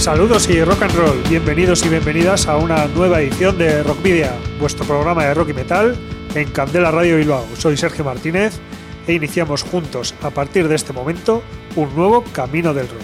[0.00, 4.86] Saludos y rock and roll, bienvenidos y bienvenidas a una nueva edición de Rockvidia, vuestro
[4.86, 5.94] programa de rock y metal
[6.34, 7.46] en Candela Radio Bilbao.
[7.58, 8.58] Soy Sergio Martínez
[9.06, 11.42] e iniciamos juntos a partir de este momento
[11.76, 13.02] un nuevo camino del rock.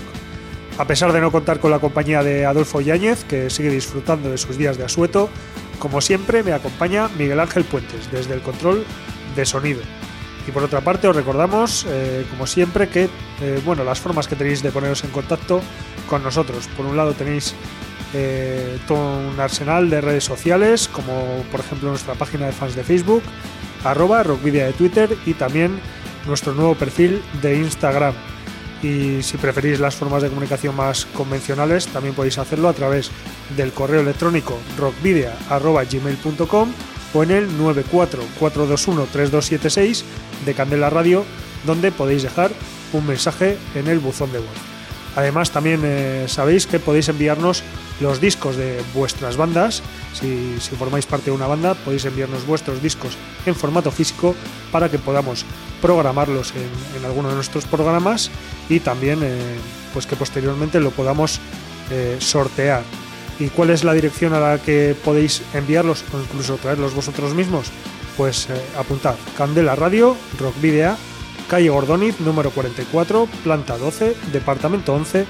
[0.78, 4.38] A pesar de no contar con la compañía de Adolfo Yáñez, que sigue disfrutando de
[4.38, 5.28] sus días de asueto,
[5.78, 8.86] como siempre me acompaña Miguel Ángel Puentes desde el control
[9.36, 9.82] de sonido.
[10.46, 13.08] Y por otra parte os recordamos, eh, como siempre, que
[13.40, 15.60] eh, bueno, las formas que tenéis de poneros en contacto
[16.08, 16.68] con nosotros.
[16.76, 17.54] Por un lado tenéis
[18.14, 22.84] eh, todo un arsenal de redes sociales, como por ejemplo nuestra página de fans de
[22.84, 23.22] Facebook,
[23.84, 25.80] arroba rockvidia de Twitter y también
[26.26, 28.14] nuestro nuevo perfil de Instagram.
[28.82, 33.10] Y si preferís las formas de comunicación más convencionales, también podéis hacerlo a través
[33.56, 36.72] del correo electrónico rockvidia.gmail.com
[37.16, 40.02] o en el 944213276
[40.44, 41.24] de Candela Radio,
[41.64, 42.50] donde podéis dejar
[42.92, 44.48] un mensaje en el buzón de voz.
[45.16, 47.62] Además, también eh, sabéis que podéis enviarnos
[48.00, 49.82] los discos de vuestras bandas.
[50.12, 54.36] Si, formáis parte de una banda, podéis enviarnos vuestros discos en formato físico
[54.70, 55.46] para que podamos
[55.80, 56.68] programarlos en,
[57.06, 58.30] alguno de nuestros programas
[58.68, 59.38] y también eh,
[59.94, 61.40] pues que posteriormente lo podamos
[61.90, 62.82] eh, sortear.
[63.38, 67.70] ¿Y cuál es la dirección a la que podéis enviarlos o incluso traerlos vosotros mismos?
[68.16, 68.48] Pues
[68.78, 70.96] apuntad Candela Radio, Rock Video,
[71.48, 75.26] calle Gordoniz, número 44, planta 12, departamento 11,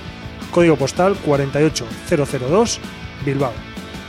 [0.52, 2.80] código postal 48002,
[3.24, 3.52] Bilbao.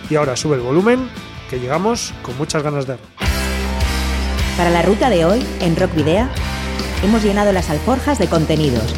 [0.09, 1.09] Y ahora sube el volumen,
[1.49, 2.97] que llegamos con muchas ganas de...
[4.57, 6.27] Para la ruta de hoy, en Rock Video,
[7.03, 8.93] hemos llenado las alforjas de contenidos,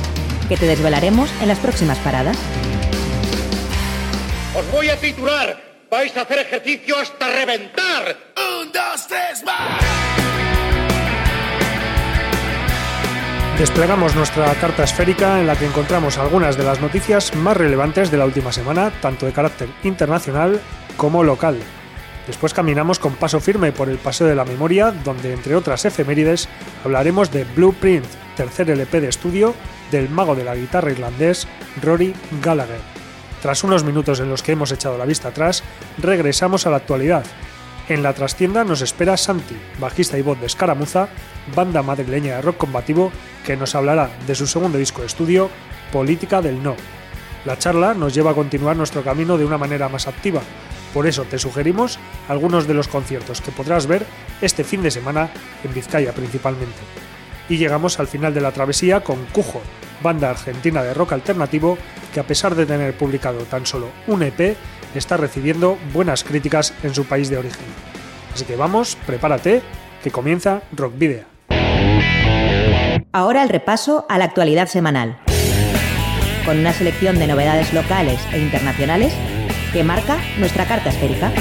[0.50, 2.38] que te desvelaremos en las próximas paradas.
[4.56, 5.62] Os voy a titular,
[5.92, 8.18] vais a hacer ejercicio hasta reventar.
[8.36, 9.84] Un, dos, tres, más.
[13.60, 18.18] Desplegamos nuestra carta esférica en la que encontramos algunas de las noticias más relevantes de
[18.18, 20.60] la última semana, tanto de carácter internacional
[20.98, 21.60] como local.
[22.26, 26.50] Después caminamos con paso firme por el Paseo de la Memoria, donde entre otras efemérides
[26.84, 28.06] hablaremos de Blueprint,
[28.36, 29.54] tercer LP de estudio
[29.92, 31.48] del mago de la guitarra irlandés
[31.84, 32.99] Rory Gallagher.
[33.42, 35.64] Tras unos minutos en los que hemos echado la vista atrás,
[35.98, 37.24] regresamos a la actualidad
[37.90, 41.10] en la trastienda nos espera Santi, bajista y voz de Escaramuza,
[41.56, 43.12] banda madrileña de rock combativo,
[43.44, 45.50] que nos hablará de su segundo disco de estudio,
[45.92, 46.76] Política del No.
[47.46, 50.42] La charla nos lleva a continuar nuestro camino de una manera más activa,
[50.94, 54.06] por eso te sugerimos algunos de los conciertos que podrás ver
[54.40, 55.32] este fin de semana
[55.64, 56.78] en Vizcaya principalmente.
[57.50, 59.64] Y llegamos al final de la travesía con Cujo,
[60.02, 61.78] banda argentina de rock alternativo
[62.14, 64.56] que a pesar de tener publicado tan solo un EP,
[64.96, 67.66] está recibiendo buenas críticas en su país de origen.
[68.34, 69.62] Así que vamos, prepárate,
[70.04, 71.24] que comienza Rock Video.
[73.12, 75.20] Ahora el repaso a la actualidad semanal,
[76.46, 79.14] con una selección de novedades locales e internacionales
[79.74, 81.32] que marca nuestra carta esférica.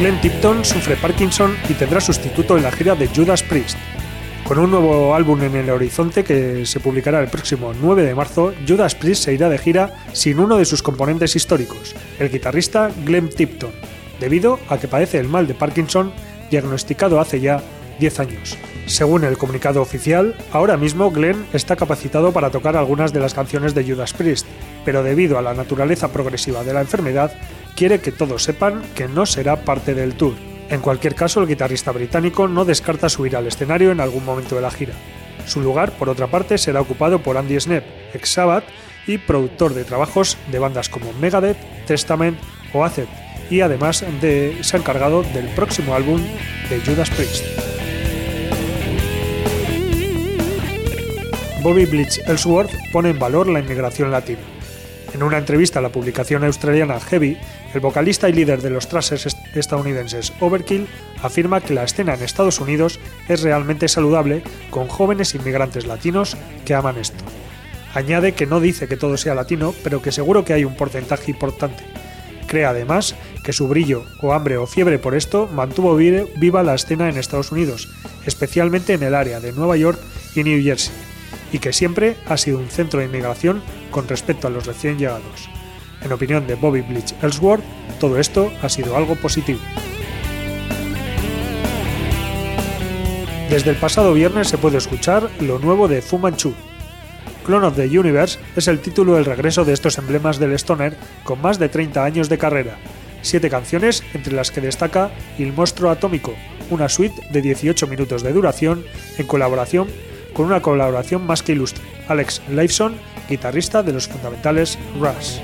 [0.00, 3.76] Glenn Tipton sufre Parkinson y tendrá sustituto en la gira de Judas Priest.
[4.44, 8.54] Con un nuevo álbum en el horizonte que se publicará el próximo 9 de marzo,
[8.66, 13.28] Judas Priest se irá de gira sin uno de sus componentes históricos, el guitarrista Glenn
[13.28, 13.72] Tipton,
[14.18, 16.14] debido a que padece el mal de Parkinson
[16.50, 17.62] diagnosticado hace ya
[17.98, 18.56] 10 años.
[18.90, 23.72] Según el comunicado oficial, ahora mismo Glenn está capacitado para tocar algunas de las canciones
[23.72, 24.48] de Judas Priest,
[24.84, 27.32] pero debido a la naturaleza progresiva de la enfermedad,
[27.76, 30.34] quiere que todos sepan que no será parte del tour.
[30.70, 34.62] En cualquier caso, el guitarrista británico no descarta subir al escenario en algún momento de
[34.62, 34.94] la gira.
[35.46, 38.64] Su lugar, por otra parte, será ocupado por Andy Snap, ex Sabbath
[39.06, 42.38] y productor de trabajos de bandas como Megadeth, Testament
[42.72, 43.06] o Acid,
[43.50, 46.20] y además de, se ha encargado del próximo álbum
[46.68, 47.69] de Judas Priest.
[51.62, 54.40] Bobby Blitz Ellsworth pone en valor la inmigración latina.
[55.12, 57.36] En una entrevista a la publicación australiana Heavy,
[57.74, 60.86] el vocalista y líder de los trasers estadounidenses Overkill
[61.22, 62.98] afirma que la escena en Estados Unidos
[63.28, 67.24] es realmente saludable con jóvenes inmigrantes latinos que aman esto.
[67.92, 71.30] Añade que no dice que todo sea latino, pero que seguro que hay un porcentaje
[71.30, 71.84] importante.
[72.46, 77.10] Cree además que su brillo o hambre o fiebre por esto mantuvo viva la escena
[77.10, 77.90] en Estados Unidos,
[78.24, 79.98] especialmente en el área de Nueva York
[80.34, 80.94] y New Jersey,
[81.52, 85.48] y que siempre ha sido un centro de inmigración con respecto a los recién llegados.
[86.02, 87.62] En opinión de Bobby Bleach Ellsworth,
[87.98, 89.60] todo esto ha sido algo positivo.
[93.50, 96.54] Desde el pasado viernes se puede escuchar lo nuevo de Fu Manchu.
[97.44, 101.42] Clone of the Universe es el título del regreso de estos emblemas del Stoner con
[101.42, 102.78] más de 30 años de carrera.
[103.22, 106.34] Siete canciones, entre las que destaca El Monstruo Atómico,
[106.70, 108.84] una suite de 18 minutos de duración
[109.18, 109.88] en colaboración
[110.32, 112.94] con una colaboración más que ilustre, Alex Lifeson,
[113.28, 115.38] guitarrista de los fundamentales Rush.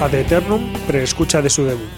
[0.00, 1.88] Ad Eternum preescucha de su debut.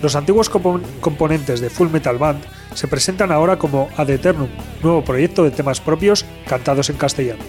[0.00, 4.48] Los antiguos componentes de Full Metal Band se presentan ahora como Ad Eternum,
[4.82, 7.42] nuevo proyecto de temas propios cantados en castellano.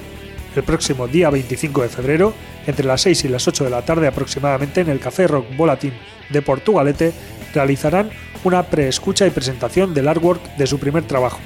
[0.55, 2.33] El próximo día 25 de febrero,
[2.65, 5.93] entre las 6 y las 8 de la tarde aproximadamente en el Café Rock Volatín
[6.31, 7.13] de Portugalete,
[7.53, 8.09] realizarán
[8.43, 11.39] una preescucha y presentación del artwork de su primer trabajo,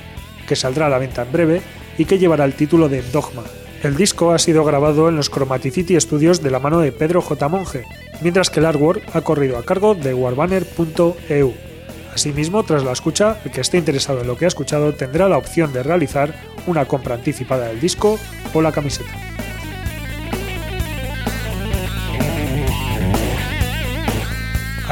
[0.47, 1.61] que saldrá a la venta en breve
[1.97, 3.43] y que llevará el título de Dogma.
[3.83, 7.47] El disco ha sido grabado en los Chromaticity Studios de la mano de Pedro J.
[7.47, 7.83] Monge,
[8.21, 11.53] mientras que el artwork ha corrido a cargo de warbanner.eu.
[12.13, 15.37] Asimismo, tras la escucha, el que esté interesado en lo que ha escuchado tendrá la
[15.37, 16.35] opción de realizar
[16.67, 18.19] una compra anticipada del disco
[18.53, 19.30] o la camiseta.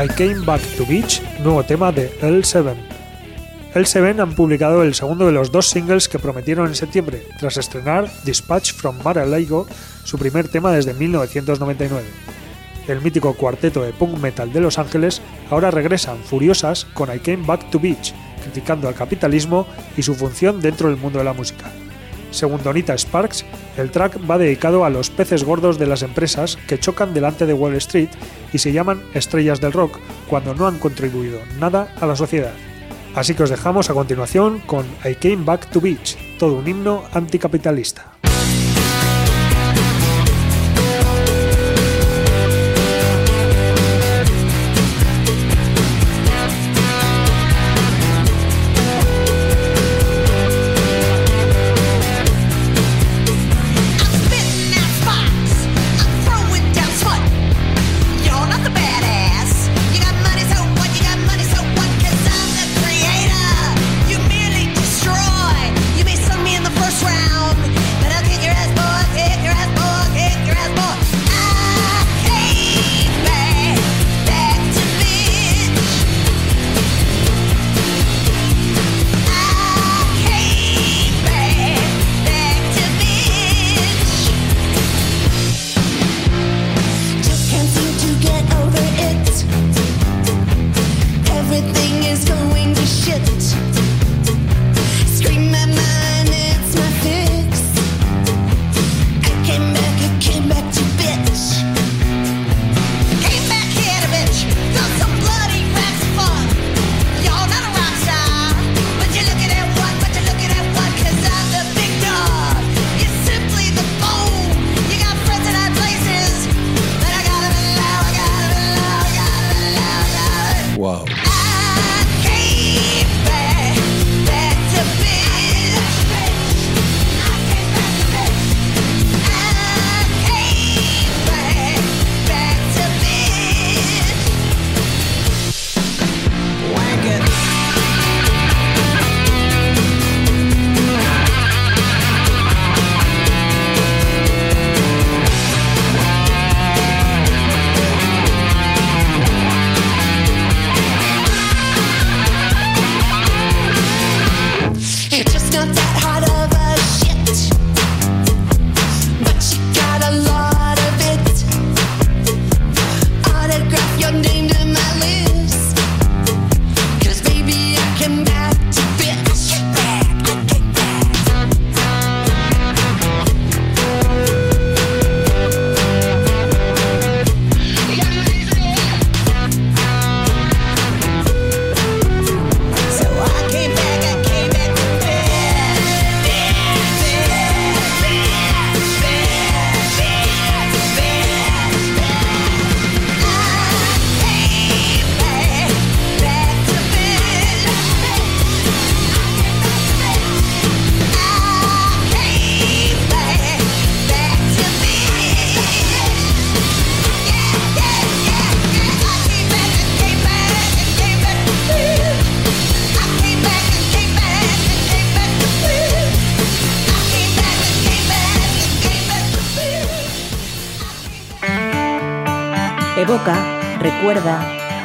[0.02, 2.74] I Came Back to Beach, nuevo tema de L7.
[3.74, 8.10] L7 han publicado el segundo de los dos singles que prometieron en septiembre, tras estrenar
[8.24, 9.68] Dispatch from Mar-a-Lago,
[10.06, 12.06] su primer tema desde 1999
[12.88, 17.46] el mítico cuarteto de punk metal de Los Ángeles, ahora regresan furiosas con I Came
[17.46, 21.72] Back to Beach, criticando al capitalismo y su función dentro del mundo de la música.
[22.32, 23.46] Según Donita Sparks,
[23.78, 27.54] el track va dedicado a los peces gordos de las empresas que chocan delante de
[27.54, 28.10] Wall Street
[28.54, 32.54] y se llaman estrellas del rock cuando no han contribuido nada a la sociedad.
[33.16, 37.04] Así que os dejamos a continuación con I Came Back to Beach, todo un himno
[37.14, 38.20] anticapitalista.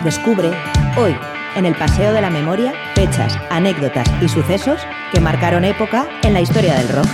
[0.04, 0.50] Descubre,
[0.99, 1.16] hoy,
[1.56, 4.80] en el Paseo de la Memoria, fechas, anécdotas y sucesos
[5.12, 7.08] que marcaron época en la historia del rock.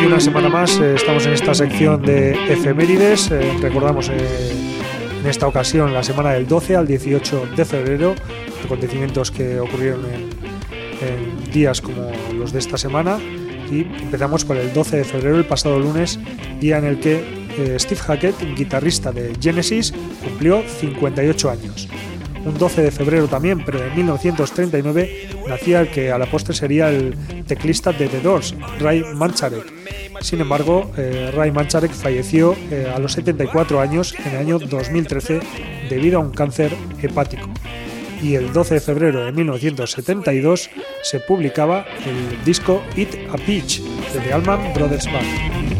[0.00, 3.30] Y una semana más eh, estamos en esta sección de efemérides.
[3.30, 4.50] Eh, recordamos eh,
[5.20, 8.14] en esta ocasión la semana del 12 al 18 de febrero,
[8.64, 11.29] acontecimientos que ocurrieron en,
[12.40, 13.18] los de esta semana.
[13.70, 16.18] Y empezamos por el 12 de febrero, el pasado lunes,
[16.60, 17.22] día en el que
[17.78, 19.92] Steve Hackett, guitarrista de Genesis,
[20.24, 21.88] cumplió 58 años
[22.44, 26.88] un 12 de febrero también, pero de 1939, nacía el que a la postre sería
[26.90, 27.14] el
[27.46, 29.72] teclista de The Doors, Ray Manzarek.
[30.20, 35.40] Sin embargo, eh, Ray Manzarek falleció eh, a los 74 años en el año 2013
[35.88, 37.48] debido a un cáncer hepático.
[38.22, 40.70] Y el 12 de febrero de 1972
[41.02, 45.70] se publicaba el disco Eat a Peach de The Allman Brothers Band.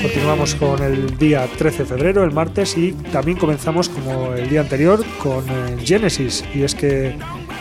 [0.00, 4.60] Continuamos con el día 13 de febrero, el martes, y también comenzamos como el día
[4.60, 6.44] anterior con eh, Genesis.
[6.54, 7.16] Y es que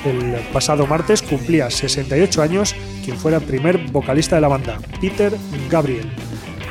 [0.05, 5.33] el pasado martes cumplía 68 años quien fuera el primer vocalista de la banda, Peter
[5.69, 6.11] Gabriel.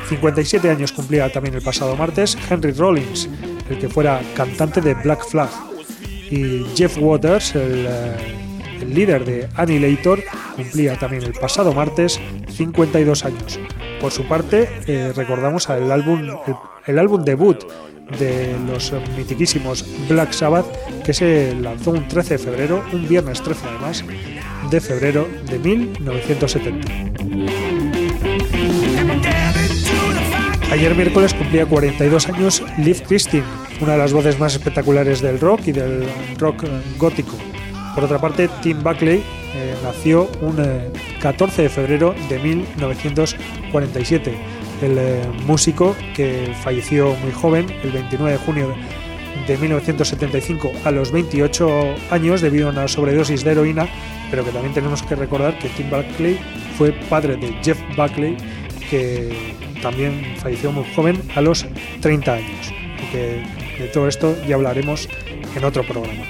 [0.09, 3.29] 57 años cumplía también el pasado martes Henry Rollins,
[3.71, 5.49] el que fuera cantante de Black Flag.
[6.31, 10.23] Y Jeff Waters, el, eh, líder de Annihilator,
[10.55, 12.21] cumplía también el pasado martes
[12.51, 13.59] 52 años.
[14.01, 16.29] Por su parte, eh, recordamos el álbum,
[16.87, 17.65] el, álbum debut
[18.19, 20.67] de los mitiquísimos Black Sabbath
[21.05, 24.05] que se lanzó un 13 de febrero, un viernes 13 además,
[24.71, 27.96] de febrero de 1970.
[30.71, 33.45] Ayer miércoles cumplía 42 años Liv Christine,
[33.81, 36.05] una de las voces más espectaculares del rock y del
[36.39, 36.65] rock
[36.99, 37.37] gótico.
[37.95, 39.23] Por otra parte, Tim Buckley
[39.55, 40.57] eh, nació un
[41.21, 44.35] 14 eh, de febrero de 1947.
[44.83, 48.75] El eh, músico que falleció muy joven, el 29 de junio
[49.47, 53.89] de 1975 a los 28 años debido a una sobredosis de heroína,
[54.31, 56.41] pero que también tenemos que recordar que Tim Buckley
[56.77, 58.37] fue padre de Jeff Buckley,
[58.91, 61.67] que también falleció muy joven a los
[62.01, 62.73] 30 años.
[63.13, 65.09] de todo esto ya hablaremos
[65.55, 66.25] en otro programa.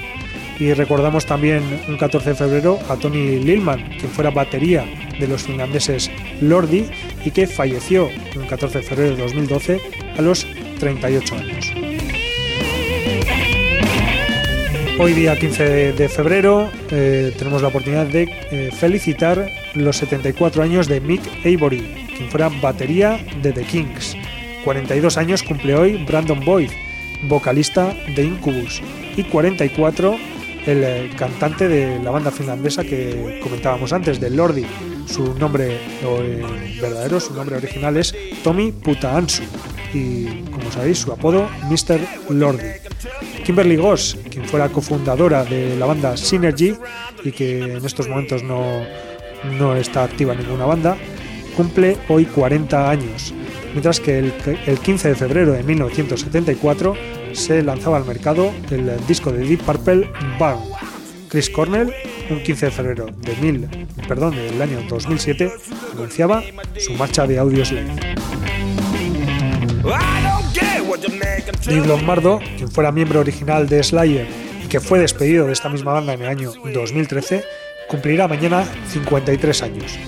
[0.58, 4.84] Y recordamos también un 14 de febrero a Tony Lilman, quien fuera batería
[5.18, 6.10] de los finlandeses
[6.40, 6.86] Lordi
[7.24, 9.80] y que falleció un 14 de febrero de 2012
[10.16, 10.46] a los
[10.78, 11.72] 38 años.
[14.98, 20.88] Hoy día 15 de febrero eh, tenemos la oportunidad de eh, felicitar los 74 años
[20.88, 24.16] de Mick Avery, quien fuera batería de The Kings.
[24.64, 26.70] 42 años cumple hoy Brandon Boyd,
[27.28, 28.82] vocalista de Incubus,
[29.16, 30.16] y 44
[30.66, 34.66] el eh, cantante de la banda finlandesa que comentábamos antes, de Lordi.
[35.06, 39.44] Su nombre eh, verdadero, su nombre original es Tommy Putaansu
[39.94, 42.00] y, como sabéis, su apodo Mr.
[42.30, 42.66] Lordi.
[43.44, 46.74] Kimberly Goss, quien fuera cofundadora de la banda Synergy
[47.22, 48.82] y que en estos momentos no,
[49.56, 50.96] no está activa en ninguna banda,
[51.56, 53.34] cumple hoy 40 años,
[53.72, 54.34] mientras que el,
[54.66, 56.94] el 15 de febrero de 1974
[57.32, 60.58] se lanzaba al mercado el disco de Deep Purple Bang.
[61.28, 61.92] Chris Cornell,
[62.30, 63.68] un 15 de febrero de
[64.06, 65.52] perdón, del año 2007,
[65.92, 66.42] anunciaba
[66.78, 67.90] su marcha de audio slave.
[71.64, 74.26] Dave Lombardo, quien fuera miembro original de Slayer
[74.64, 77.44] y que fue despedido de esta misma banda en el año 2013,
[77.88, 79.98] cumplirá mañana 53 años.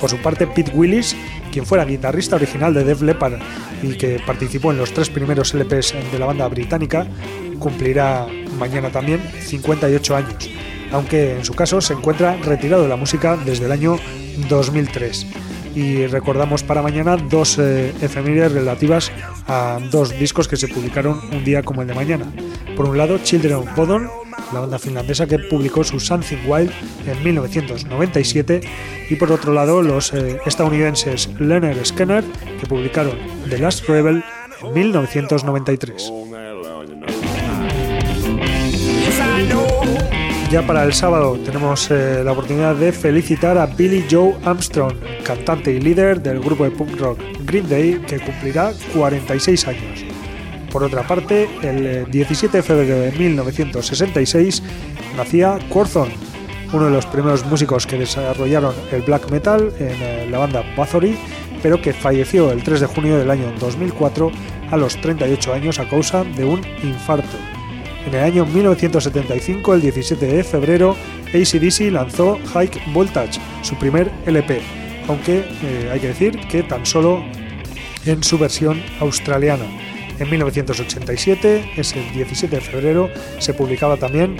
[0.00, 1.16] Por su parte, Pete Willis,
[1.52, 3.34] quien fuera guitarrista original de Def Leppard
[3.82, 7.06] y que participó en los tres primeros LPs de la banda británica,
[7.58, 8.26] cumplirá
[8.58, 10.50] mañana también 58 años,
[10.92, 13.96] aunque en su caso se encuentra retirado de la música desde el año
[14.48, 15.26] 2003.
[15.74, 19.10] Y recordamos para mañana dos eh, relativas
[19.48, 22.26] a dos discos que se publicaron un día como el de mañana.
[22.76, 24.08] Por un lado, Children of Bodom,
[24.52, 26.70] la banda finlandesa que publicó su Something Wild
[27.06, 28.60] en 1997,
[29.10, 32.24] y por otro lado, los eh, estadounidenses Leonard Skinner,
[32.60, 34.24] que publicaron The Last Rebel
[34.62, 36.12] en 1993.
[40.54, 45.72] Ya para el sábado tenemos eh, la oportunidad de felicitar a Billy Joe Armstrong, cantante
[45.72, 50.03] y líder del grupo de punk rock Green Day, que cumplirá 46 años.
[50.74, 54.60] Por otra parte, el 17 eh, de febrero de 1966
[55.16, 56.08] nacía Quorthon,
[56.72, 61.16] uno de los primeros músicos que desarrollaron el black metal en eh, la banda Bathory,
[61.62, 64.32] pero que falleció el 3 de junio del año 2004
[64.72, 67.36] a los 38 años a causa de un infarto.
[68.08, 70.96] En el año 1975, el 17 de febrero,
[71.28, 74.60] ACDC lanzó High Voltage, su primer LP,
[75.06, 77.22] aunque eh, hay que decir que tan solo
[78.06, 79.83] en su versión australiana.
[80.18, 84.36] En 1987, es el 17 de febrero, se publicaba también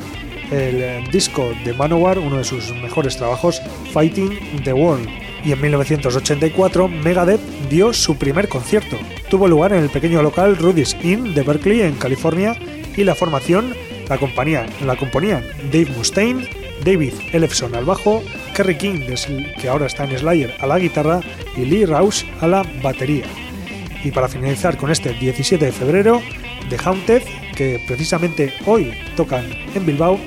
[0.50, 3.60] el eh, disco de Manowar, uno de sus mejores trabajos,
[3.92, 5.08] Fighting the World.
[5.44, 8.96] Y en 1984, Megadeth dio su primer concierto.
[9.28, 12.56] Tuvo lugar en el pequeño local Rudy's Inn de Berkeley, en California,
[12.96, 13.74] y la formación
[14.08, 16.48] la, compañía, la componían Dave Mustaine,
[16.84, 18.22] David Ellefson al bajo,
[18.54, 19.00] Kerry King,
[19.60, 21.20] que ahora está en Slayer, a la guitarra,
[21.56, 23.24] y Lee Rouse a la batería.
[24.04, 26.20] Y para finalizar con este 17 de febrero,
[26.68, 27.22] The Haunted,
[27.56, 30.20] que precisamente hoy tocan en Bilbao,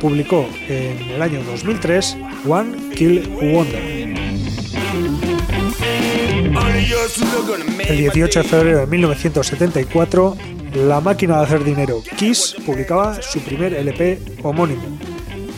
[0.00, 4.02] publicó en el año 2003 One Kill Wonder.
[7.88, 10.36] El 18 de febrero de 1974,
[10.74, 14.82] la máquina de hacer dinero Kiss publicaba su primer LP homónimo.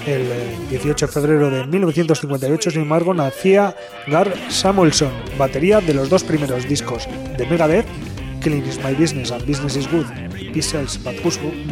[0.07, 0.29] El
[0.69, 3.75] 18 de febrero de 1958, sin embargo, nacía
[4.07, 7.09] Gar Samuelson, batería de los dos primeros discos
[7.39, 7.87] de Megadeth,
[8.43, 10.05] Killing is My Business and Business is Good,
[10.61, 11.17] Sells But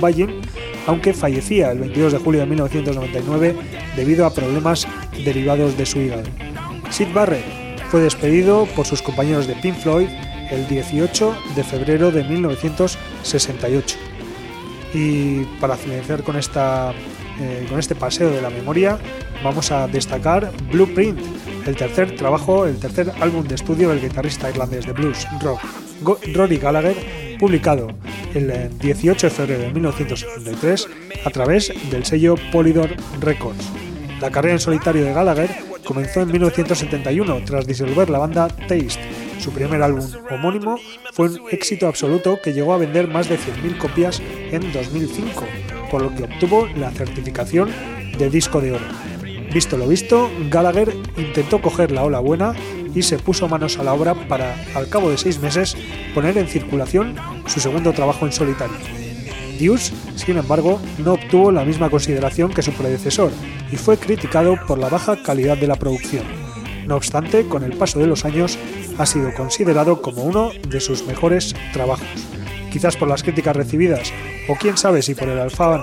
[0.01, 0.41] Buying,
[0.87, 3.55] aunque fallecía el 22 de julio de 1999
[3.97, 4.87] debido a problemas
[5.25, 6.25] derivados de su hígado.
[6.91, 7.45] Sid Barrett
[7.91, 10.09] fue despedido por sus compañeros de Pink Floyd
[10.51, 13.99] el 18 de febrero de 1968.
[14.95, 16.93] Y para finalizar con, esta,
[17.41, 18.99] eh, con este paseo de la memoria,
[19.43, 21.21] vamos a destacar Blueprint,
[21.67, 25.61] el tercer trabajo, el tercer álbum de estudio del guitarrista irlandés de blues rock
[26.35, 26.97] Rory Gallagher,
[27.39, 27.89] publicado
[28.35, 30.89] el 18 de febrero de 1973
[31.25, 33.71] a través del sello Polydor Records.
[34.21, 35.51] La carrera en solitario de Gallagher
[35.85, 39.01] comenzó en 1971 tras disolver la banda Taste.
[39.39, 40.79] Su primer álbum homónimo
[41.12, 45.45] fue un éxito absoluto que llegó a vender más de 100.000 copias en 2005,
[45.92, 47.70] por lo que obtuvo la certificación
[48.18, 48.85] de disco de oro.
[49.52, 52.55] Visto lo visto, Gallagher intentó coger la ola buena
[52.94, 55.76] y se puso manos a la obra para, al cabo de seis meses,
[56.14, 57.14] poner en circulación
[57.46, 58.76] su segundo trabajo en solitario.
[59.61, 63.31] Deuce, sin embargo, no obtuvo la misma consideración que su predecesor
[63.70, 66.24] y fue criticado por la baja calidad de la producción.
[66.87, 68.59] No obstante, con el paso de los años,
[68.96, 72.32] ha sido considerado como uno de sus mejores trabajos.
[72.72, 74.12] Quizás por las críticas recibidas,
[74.48, 75.82] o quién sabe si por el afán,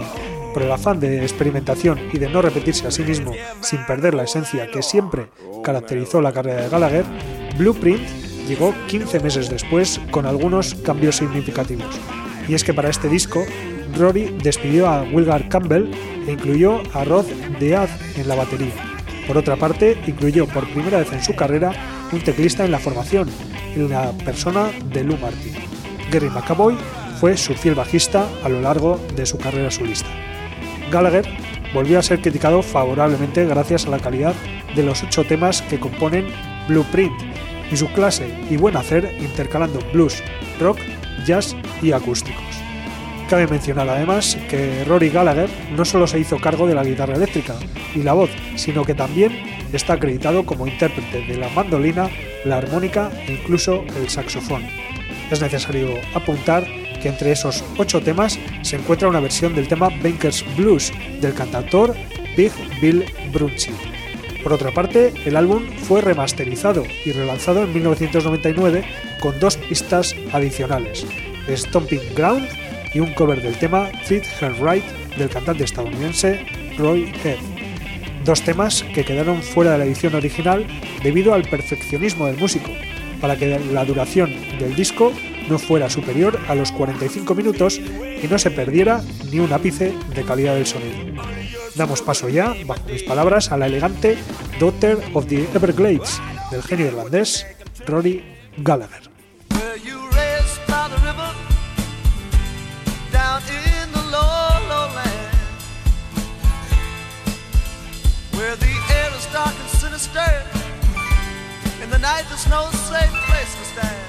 [0.53, 4.23] por el afán de experimentación y de no repetirse a sí mismo sin perder la
[4.23, 5.27] esencia que siempre
[5.63, 7.05] caracterizó la carrera de Gallagher,
[7.57, 8.01] Blueprint
[8.47, 11.99] llegó 15 meses después con algunos cambios significativos.
[12.47, 13.45] Y es que para este disco,
[13.95, 15.91] Rory despidió a Wilgar Campbell
[16.27, 17.25] e incluyó a Rod
[17.59, 18.73] Dead en la batería.
[19.27, 21.71] Por otra parte, incluyó por primera vez en su carrera
[22.11, 23.29] un teclista en la formación,
[23.75, 25.68] en la persona de Lou Martin.
[26.11, 26.75] Gary McAvoy
[27.19, 30.09] fue su fiel bajista a lo largo de su carrera solista.
[30.91, 31.25] Gallagher
[31.73, 34.33] volvió a ser criticado favorablemente gracias a la calidad
[34.75, 36.27] de los ocho temas que componen
[36.67, 37.13] Blueprint
[37.71, 40.23] y su clase y buen hacer intercalando blues,
[40.59, 40.79] rock,
[41.25, 42.43] jazz y acústicos.
[43.29, 47.55] Cabe mencionar además que Rory Gallagher no solo se hizo cargo de la guitarra eléctrica
[47.93, 49.31] y la voz, sino que también
[49.71, 52.09] está acreditado como intérprete de la mandolina,
[52.43, 54.63] la armónica e incluso el saxofón.
[55.31, 56.65] Es necesario apuntar
[57.01, 61.95] que entre esos ocho temas se encuentra una versión del tema Bankers Blues del cantautor
[62.35, 63.71] Big Bill Brunchy.
[64.43, 68.83] Por otra parte, el álbum fue remasterizado y relanzado en 1999
[69.19, 71.05] con dos pistas adicionales,
[71.49, 72.47] Stomping Ground
[72.93, 74.85] y un cover del tema Fit Her Right
[75.17, 76.45] del cantante estadounidense
[76.77, 77.37] Roy Head.
[78.23, 80.65] Dos temas que quedaron fuera de la edición original
[81.03, 82.71] debido al perfeccionismo del músico,
[83.21, 85.11] para que la duración del disco
[85.49, 89.01] no fuera superior a los 45 minutos y no se perdiera
[89.31, 91.23] ni un ápice de calidad del sonido.
[91.75, 94.17] Damos paso ya, bajo mis palabras, a la elegante
[94.59, 97.45] Daughter of the Everglades del genio irlandés
[97.85, 98.23] Rory
[98.57, 99.08] Gallagher.
[112.09, 114.07] night there's no safe place to stand.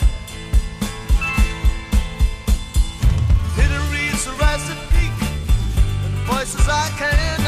[3.56, 5.16] Hidden reeds, the rising peak,
[6.04, 7.39] and voices I can't.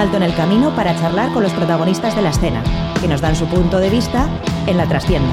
[0.00, 2.62] Alto en el camino para charlar con los protagonistas de la escena,
[3.02, 4.30] que nos dan su punto de vista
[4.66, 5.28] en la trastienda.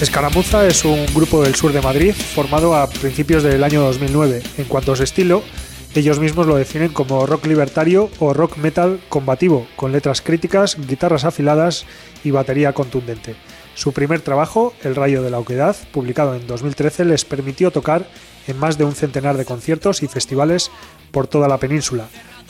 [0.00, 4.42] Escaramuza es un grupo del sur de Madrid formado a principios del año 2009.
[4.58, 5.42] En cuanto a su estilo,
[5.96, 11.24] ellos mismos lo definen como rock libertario o rock metal combativo, con letras críticas, guitarras
[11.24, 11.86] afiladas
[12.24, 13.34] y batería contundente.
[13.74, 18.06] Su primer trabajo, El Rayo de la Oquedad, publicado en 2013, les permitió tocar
[18.46, 20.70] en más de un centenar de conciertos y festivales
[21.10, 22.08] por toda la península.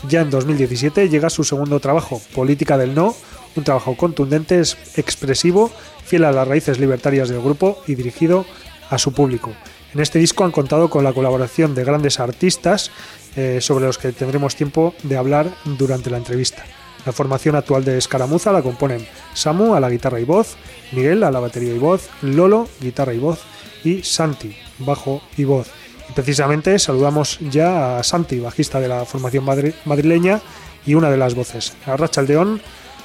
[0.08, 3.14] Ya en 2017 llega su segundo trabajo, Política del No,
[3.56, 4.60] un trabajo contundente,
[4.96, 5.70] expresivo,
[6.04, 8.44] fiel a las raíces libertarias del grupo y dirigido
[8.90, 9.52] a su público.
[9.94, 12.90] En este disco han contado con la colaboración de grandes artistas
[13.36, 16.64] eh, sobre los que tendremos tiempo de hablar durante la entrevista.
[17.04, 20.56] La formación actual de Escaramuza la componen Samu a la guitarra y voz,
[20.92, 23.44] Miguel a la batería y voz, Lolo, guitarra y voz
[23.84, 25.70] y Santi, bajo y voz.
[26.10, 29.44] Y precisamente saludamos ya a Santi, bajista de la formación
[29.84, 30.40] madrileña
[30.84, 31.76] y una de las voces.
[31.86, 32.60] A Rachaldeón,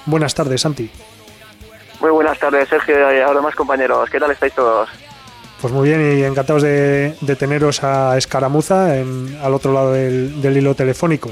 [0.08, 0.90] buenas tardes, Santi.
[2.00, 4.10] Muy buenas tardes, Sergio y a los compañeros.
[4.10, 4.90] ¿Qué tal estáis todos?
[5.62, 11.32] Pues muy bien y encantados de, teneros a Escaramuza al otro lado del, hilo telefónico.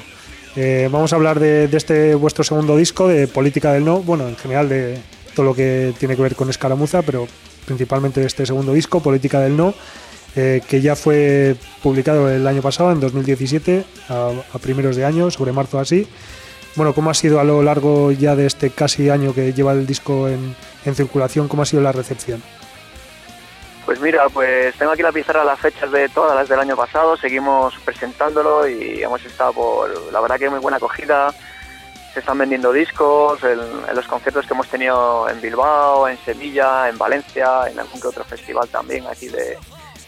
[0.56, 4.36] Eh, vamos a hablar de, este vuestro segundo disco, de Política del No, bueno, en
[4.36, 5.00] general de
[5.34, 7.28] todo lo que tiene que ver con Escaramuza, pero
[7.66, 9.74] principalmente de este segundo disco, Política del No,
[10.36, 15.32] eh, que ya fue publicado el año pasado, en 2017, a, a primeros de año,
[15.32, 16.08] sobre marzo así.
[16.76, 19.88] Bueno, ¿cómo ha sido a lo largo ya de este casi año que lleva el
[19.88, 20.56] disco en,
[20.96, 21.48] circulación?
[21.48, 22.42] ¿Cómo ha sido la recepción?
[23.86, 27.18] Pues mira, pues tengo aquí la pizarra las fechas de todas las del año pasado,
[27.18, 31.34] seguimos presentándolo y hemos estado por, la verdad que muy buena acogida,
[32.14, 33.60] se están vendiendo discos, en,
[33.96, 38.24] los conciertos que hemos tenido en Bilbao, en Sevilla, en Valencia, en algún que otro
[38.24, 39.58] festival también aquí de,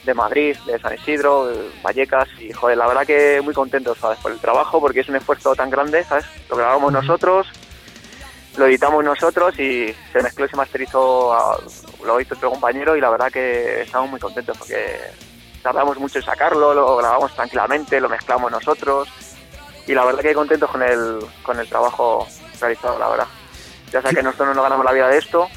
[0.03, 1.51] de Madrid, de San Isidro,
[1.83, 4.19] Vallecas y joder, la verdad que muy contentos ¿sabes?
[4.19, 6.25] por el trabajo porque es un esfuerzo tan grande, ¿sabes?
[6.49, 7.47] Lo grabamos nosotros,
[8.57, 11.61] lo editamos nosotros y se mezcló y se masterizó,
[12.03, 14.99] lo hizo otro compañero y la verdad que estamos muy contentos porque
[15.61, 19.07] tardamos mucho en sacarlo, lo grabamos tranquilamente, lo mezclamos nosotros
[19.87, 22.27] y la verdad que contentos con el, con el trabajo
[22.59, 23.27] realizado, la verdad.
[23.91, 25.47] Ya sabes que nosotros no nos ganamos la vida de esto,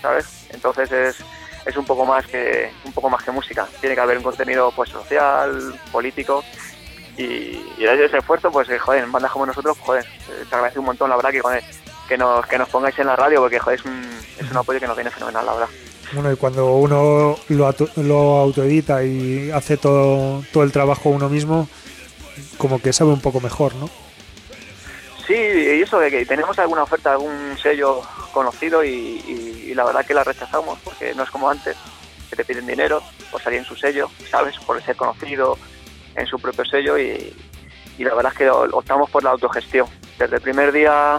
[0.00, 0.46] ¿sabes?
[0.50, 1.24] Entonces es
[1.66, 3.66] es un poco más que un poco más que música.
[3.80, 6.42] Tiene que haber un contenido pues social, político
[7.16, 10.78] y, y ese esfuerzo, pues eh, joder, en bandas como nosotros, joder, eh, te agradece
[10.78, 11.42] un montón, la verdad, que
[12.10, 14.02] que nos, que nos pongáis en la radio porque joder, es un,
[14.36, 15.68] es un apoyo que nos viene fenomenal, la verdad.
[16.12, 21.68] Bueno, y cuando uno lo, lo autoedita y hace todo, todo el trabajo uno mismo,
[22.58, 23.88] como que sabe un poco mejor, ¿no?
[25.24, 30.14] Sí, y eso de que tenemos alguna oferta, algún sello conocido y, la verdad que
[30.14, 31.76] la rechazamos porque no es como antes,
[32.28, 34.58] que te piden dinero por salir en su sello, ¿sabes?
[34.58, 35.56] Por ser conocido
[36.16, 37.32] en su propio sello y,
[37.98, 39.86] la verdad es que optamos por la autogestión.
[40.18, 41.18] Desde el primer día,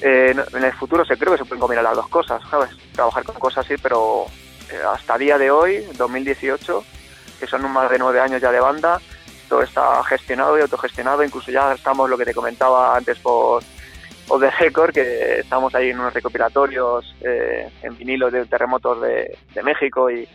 [0.00, 2.70] eh, en el futuro se creo que se pueden combinar las dos cosas, ¿sabes?
[2.92, 4.26] Trabajar con cosas así, pero
[4.70, 6.84] eh, hasta día de hoy, 2018,
[7.40, 9.00] que son más de nueve años ya de banda,
[9.48, 13.62] todo está gestionado y autogestionado, incluso ya estamos, lo que te comentaba antes por
[14.30, 19.38] o de Record, que estamos ahí en unos recopilatorios eh, en vinilo de terremotos de,
[19.62, 20.28] México y,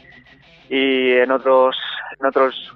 [0.68, 1.78] y en otros
[2.20, 2.74] en otros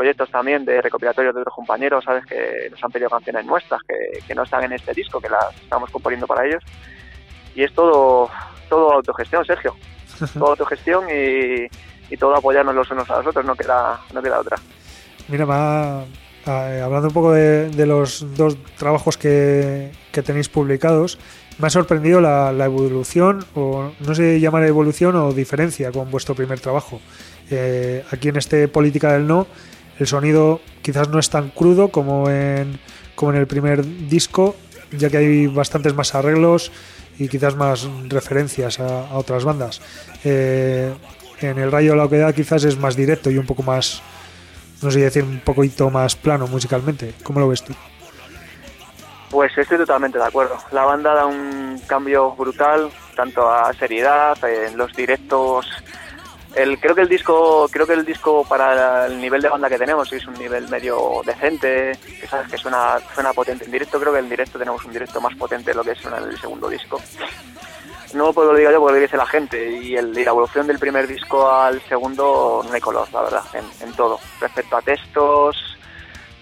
[0.00, 4.18] proyectos también de recopilatorios de otros compañeros, sabes que nos han pedido canciones nuestras que,
[4.26, 6.64] que no están en este disco, que las estamos componiendo para ellos.
[7.54, 8.30] Y es todo,
[8.70, 9.76] todo autogestión, Sergio.
[10.32, 11.66] todo autogestión y,
[12.08, 14.56] y todo apoyarnos los unos a los otros, no queda, no queda otra.
[15.28, 16.04] Mira, va,
[16.46, 19.92] eh, hablando un poco de, los dos trabajos que,
[20.24, 21.18] tenéis publicados,
[21.58, 26.58] me ha sorprendido la, evolución, o no sé llamar evolución o diferencia con vuestro primer
[26.58, 27.02] trabajo.
[27.50, 29.46] Eh, aquí en este Política del No,
[30.00, 32.80] el sonido quizás no es tan crudo como en,
[33.14, 34.56] como en el primer disco,
[34.90, 36.72] ya que hay bastantes más arreglos
[37.18, 39.80] y quizás más referencias a, otras bandas.
[40.24, 40.92] Eh,
[41.40, 44.02] en el Rayo de la Oquedad quizás es más directo y un poco más
[44.82, 47.14] no sé decir, un poquito más plano musicalmente.
[47.22, 47.74] ¿Cómo lo ves tú?
[49.30, 50.56] Pues estoy totalmente de acuerdo.
[50.72, 55.66] La banda da un cambio brutal, tanto a seriedad, en los directos.
[56.54, 59.78] El, creo que el disco, creo que el disco para el nivel de banda que
[59.78, 64.00] tenemos es un nivel medio decente, que sabes que suena, suena potente en directo.
[64.00, 66.38] Creo que en directo tenemos un directo más potente de lo que suena en el
[66.40, 67.00] segundo disco
[68.14, 70.78] no puedo lo digo yo porque lo dice la gente y, el, la evolución del
[70.78, 74.18] primer disco al segundo no hay color, la verdad, en, todo.
[74.40, 75.56] Respecto a textos,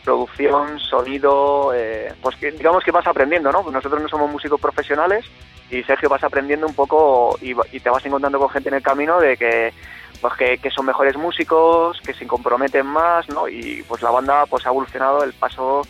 [0.05, 3.71] producción, sonido, eh, pues que, digamos que vas aprendiendo, ¿no?
[3.71, 5.25] Nosotros no somos músicos profesionales
[5.71, 8.83] y Sergio vas aprendiendo un poco y, y te vas encontrando con gente en el
[8.83, 9.73] camino de que
[10.21, 13.49] pues que, son mejores músicos, que se comprometen más, ¿no?
[13.49, 15.83] Y pues la banda pues ha evolucionado el paso,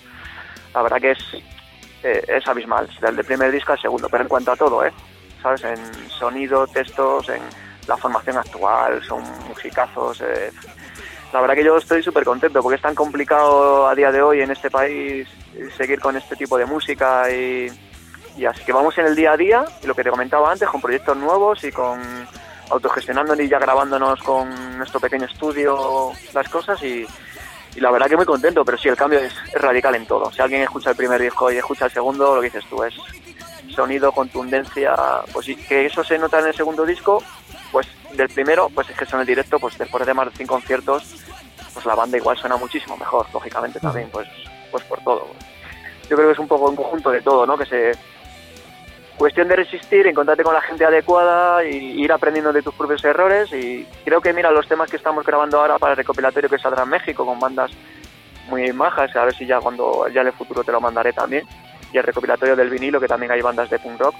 [0.74, 1.18] la verdad que es,
[2.02, 4.92] eh, es abismal, del primer disco al segundo, pero en cuanto a todo, ¿eh?
[5.42, 5.64] ¿Sabes?
[5.64, 7.40] En sonido, textos, en
[7.86, 10.20] la formación actual, son musicazos.
[10.20, 10.50] Eh.
[11.32, 14.40] La verdad que yo estoy súper contento porque es tan complicado a día de hoy
[14.40, 15.28] en este país
[15.76, 17.70] seguir con este tipo de música y,
[18.38, 20.68] y así que vamos en el día a día, y lo que te comentaba antes,
[20.68, 22.00] con proyectos nuevos y con
[22.70, 27.06] autogestionándonos y ya grabándonos con nuestro pequeño estudio las cosas y,
[27.74, 30.30] y la verdad que muy contento, pero sí, el cambio es, es radical en todo.
[30.30, 32.94] Si alguien escucha el primer disco y escucha el segundo, lo que dices tú es
[33.74, 34.94] sonido, contundencia,
[35.32, 37.22] pues que eso se nota en el segundo disco,
[37.72, 40.54] pues del primero, pues es que son el directo, pues después de más de cinco
[40.54, 41.24] conciertos,
[41.72, 44.28] pues la banda igual suena muchísimo mejor, lógicamente también, pues,
[44.70, 45.28] pues por todo.
[46.08, 47.56] Yo creo que es un poco un conjunto de todo, ¿no?
[47.56, 47.92] Que se
[49.18, 53.52] cuestión de resistir, encontrarte con la gente adecuada y ir aprendiendo de tus propios errores
[53.52, 56.84] y creo que mira los temas que estamos grabando ahora para el recopilatorio que saldrá
[56.84, 57.70] en México con bandas
[58.48, 61.44] muy majas, a ver si ya cuando ya en el futuro te lo mandaré también
[61.92, 64.14] y el recopilatorio del vinilo que también hay bandas de punk rock.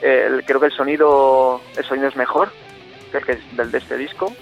[0.00, 2.52] Creo que el sonido el sonido es mejor
[3.10, 4.32] que el que es del de este disco.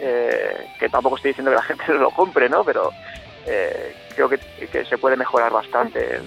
[0.00, 2.64] Eh, que tampoco estoy diciendo que la gente lo compre, ¿no?
[2.64, 2.90] Pero
[3.46, 6.20] eh, creo que, que se puede mejorar bastante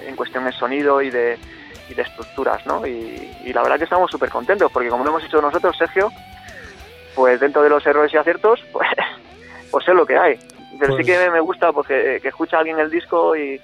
[0.00, 1.38] en cuestión de sonido y de,
[1.88, 2.86] y de estructuras, ¿no?
[2.86, 6.10] Y, y la verdad que estamos súper contentos porque como lo hemos hecho nosotros, Sergio,
[7.14, 8.88] pues dentro de los errores y aciertos, pues,
[9.70, 10.38] pues es lo que hay.
[10.78, 13.60] Pero sí Pues- que me gusta porque que escucha alguien el disco y,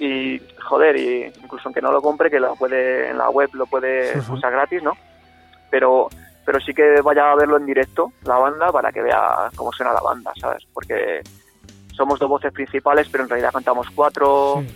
[0.00, 3.66] y joder, y incluso aunque no lo compre, que lo puede en la web lo
[3.66, 4.96] puede escuchar gratis, ¿no?
[5.70, 6.08] Pero
[6.44, 9.92] pero sí que vaya a verlo en directo la banda para que vea cómo suena
[9.92, 10.66] la banda, ¿sabes?
[10.72, 11.20] Porque
[11.94, 14.62] somos dos voces principales, pero en realidad cantamos cuatro.
[14.66, 14.74] Sí.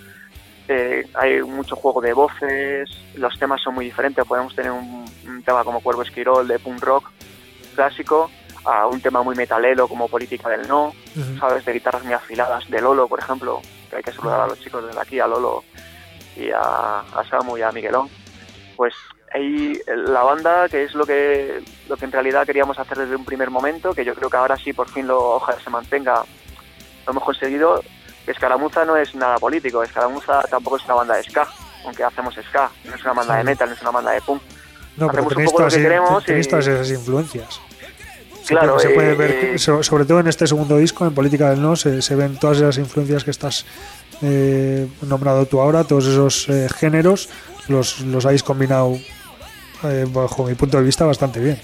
[0.68, 4.24] Eh, hay mucho juego de voces, los temas son muy diferentes.
[4.24, 7.10] Podemos tener un, un tema como Cuervo Esquirol de punk rock
[7.74, 8.30] clásico,
[8.64, 10.92] a un tema muy metalero como Política del No.
[11.38, 11.64] ¿sabes?
[11.64, 14.86] De guitarras muy afiladas, de Lolo, por ejemplo, que hay que saludar a los chicos
[14.86, 15.64] desde aquí, a Lolo
[16.36, 18.08] y a, a Samu y a Miguelón.
[18.76, 18.94] Pues
[19.34, 23.24] ahí la banda, que es lo que, lo que en realidad queríamos hacer desde un
[23.24, 26.24] primer momento, que yo creo que ahora sí por fin lo, ojalá se mantenga,
[27.06, 27.82] lo hemos conseguido.
[28.26, 31.46] Escaramuza no es nada político, Escaramuza tampoco es una banda de ska,
[31.84, 34.42] aunque hacemos ska, no es una banda de metal, no es una banda de punk.
[34.96, 37.60] No, pero hacemos un poco lo que queremos tenéis y- todas esas influencias.
[38.46, 41.50] Claro, se puede eh, ver, eh, so- sobre todo en este segundo disco, en Política
[41.50, 43.64] del No, se, se ven todas esas influencias que estás
[44.20, 47.28] eh, nombrado tú ahora, todos esos eh, géneros,
[47.68, 48.98] los, los habéis combinado,
[49.84, 51.60] eh, bajo mi punto de vista, bastante bien.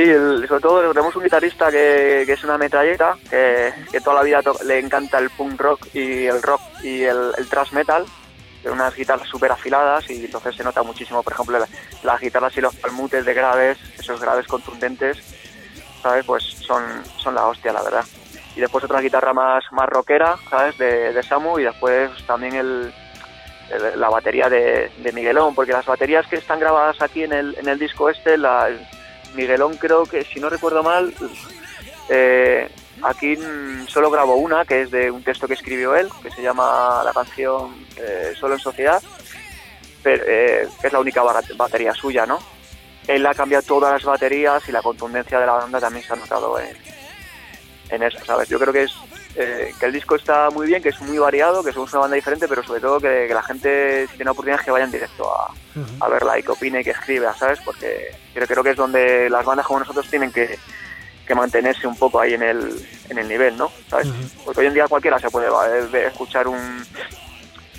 [0.00, 0.06] Sí,
[0.48, 3.70] sobre todo tenemos un guitarrista que, es una metralleta, que,
[4.02, 7.72] toda la vida le encanta el punk rock y el rock y el, el thrash
[7.72, 8.06] metal,
[8.62, 11.68] de unas guitarras súper afiladas y entonces se nota muchísimo, por ejemplo, la-
[12.02, 15.18] las guitarras y los palmutes de graves, esos graves contundentes,
[16.02, 16.24] ¿sabes?
[16.24, 16.82] Pues son,
[17.18, 18.04] son la hostia, la verdad.
[18.56, 20.78] Y después otra guitarra más, más rockera, ¿sabes?
[20.78, 22.94] De, de Samu y después también el-
[23.96, 27.68] la batería de, de Miguelón, porque las baterías que están grabadas aquí en el, en
[27.68, 28.68] el disco este, la,
[29.34, 31.14] Miguelón creo que, si no recuerdo mal,
[32.08, 32.68] eh,
[33.02, 33.36] aquí
[33.86, 37.12] solo grabó una, que es de un texto que escribió él, que se llama la
[37.12, 39.02] canción eh, Solo en Sociedad,
[40.02, 42.38] pero, eh, que es la única ba- batería suya, ¿no?
[43.06, 46.16] Él ha cambiado todas las baterías y la contundencia de la banda también se ha
[46.16, 46.76] notado en,
[47.90, 48.48] en eso, ¿sabes?
[48.48, 48.92] Yo creo que es
[49.36, 52.16] eh, que el disco está muy bien, que es muy variado, que somos una banda
[52.16, 55.32] diferente, pero sobre todo que, que la gente, si tiene oportunidad, que vaya en directo
[55.32, 55.52] a,
[56.00, 57.60] a verla y que opine y que escriba, ¿sabes?
[57.64, 60.58] Porque creo, creo que es donde las bandas como nosotros tienen que,
[61.26, 63.70] que mantenerse un poco ahí en el, en el nivel, ¿no?
[63.88, 64.08] ¿Sabes?
[64.44, 66.84] Porque hoy en día cualquiera se puede eh, escuchar un,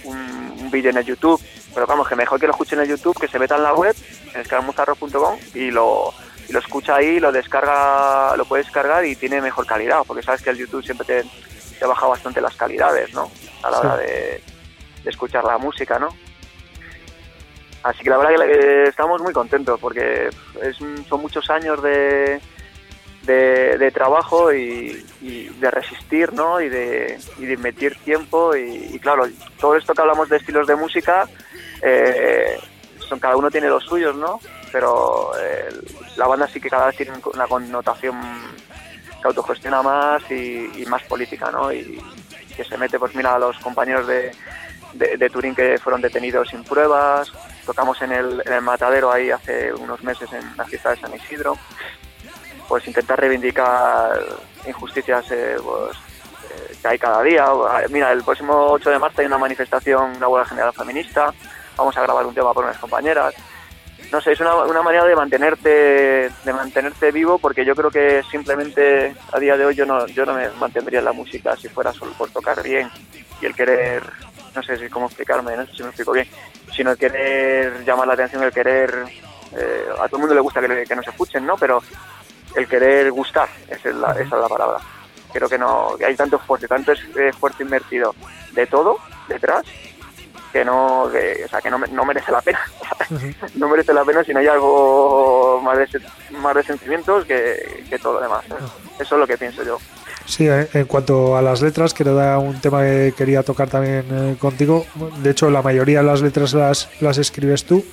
[0.06, 0.18] un,
[0.58, 1.42] un vídeo en el YouTube,
[1.74, 3.74] pero vamos, que mejor que lo escuche en el YouTube, que se meta en la
[3.74, 3.94] web,
[4.34, 6.14] en escaramuzarro.com y lo,
[6.52, 10.42] y lo escucha ahí, lo descarga, lo puede descargar y tiene mejor calidad, porque sabes
[10.42, 11.24] que el YouTube siempre te,
[11.80, 13.32] te baja bastante las calidades, ¿no?
[13.64, 13.86] A la Sí.
[13.88, 14.44] hora de,
[15.06, 16.10] de escuchar la música, ¿no?
[17.84, 20.28] Así que la verdad que eh, estamos muy contentos porque
[20.62, 20.78] es
[21.08, 22.42] son muchos años de,
[23.24, 26.60] de, de trabajo y, y de resistir, ¿no?
[26.60, 29.24] Y de, y de invertir tiempo y, y claro,
[29.58, 31.28] todo esto que hablamos de estilos de música,
[31.82, 32.60] eh,
[33.08, 34.40] son cada uno tiene los suyos, ¿no?
[34.72, 35.70] Pero eh,
[36.18, 38.20] la banda sí que cada vez tiene una connotación
[39.22, 41.72] que autogestiona más y, más política, ¿no?
[41.72, 42.02] Y
[42.56, 44.32] que se mete, pues mira, a los compañeros de,
[44.94, 47.32] de, Turín que fueron detenidos sin pruebas,
[47.66, 51.14] tocamos en el, en el matadero ahí hace unos meses en la fiesta de San
[51.14, 51.58] Isidro,
[52.68, 54.20] pues intentar reivindicar
[54.68, 55.98] injusticias eh, pues,
[56.50, 57.46] eh, que hay cada día.
[57.90, 61.34] Mira, el próximo 8 de marzo hay una manifestación, una huelga general feminista.
[61.78, 63.34] Vamos a grabar un tema por unas compañeras.
[64.12, 65.70] No sé, es una, una manera de mantenerte
[66.44, 70.26] de mantenerte vivo porque yo creo que simplemente a día de hoy yo no yo
[70.26, 72.90] no me mantendría en la música si fuera solo por tocar bien
[73.42, 74.04] y el querer
[74.54, 76.28] no sé si cómo explicarme, no sé si me explico bien,
[76.76, 78.94] sino el querer llamar la atención, el querer
[79.58, 81.56] eh, a todo el mundo le gusta que, le- que nos escuchen, ¿no?
[81.58, 81.82] Pero
[82.56, 84.78] el querer gustar, esa es la, esa es la palabra.
[85.32, 88.14] Creo que no hay tanto esfuerzo, tanto es- esfuerzo invertido
[88.52, 88.98] de todo
[89.30, 89.64] detrás
[90.52, 92.60] que no, que, o sea, que no, no merece la pena.
[93.56, 95.88] no merece la pena si no hay algo más de,
[96.38, 98.44] más de sentimientos que, que todo lo demás.
[98.48, 98.64] ¿sabes?
[99.00, 99.78] Eso es lo que pienso yo.
[100.26, 104.06] Sí, eh, en cuanto a las letras, que era un tema que quería tocar también
[104.12, 104.86] eh, contigo.
[105.24, 107.84] De hecho, la mayoría de las letras las, las escribes tú,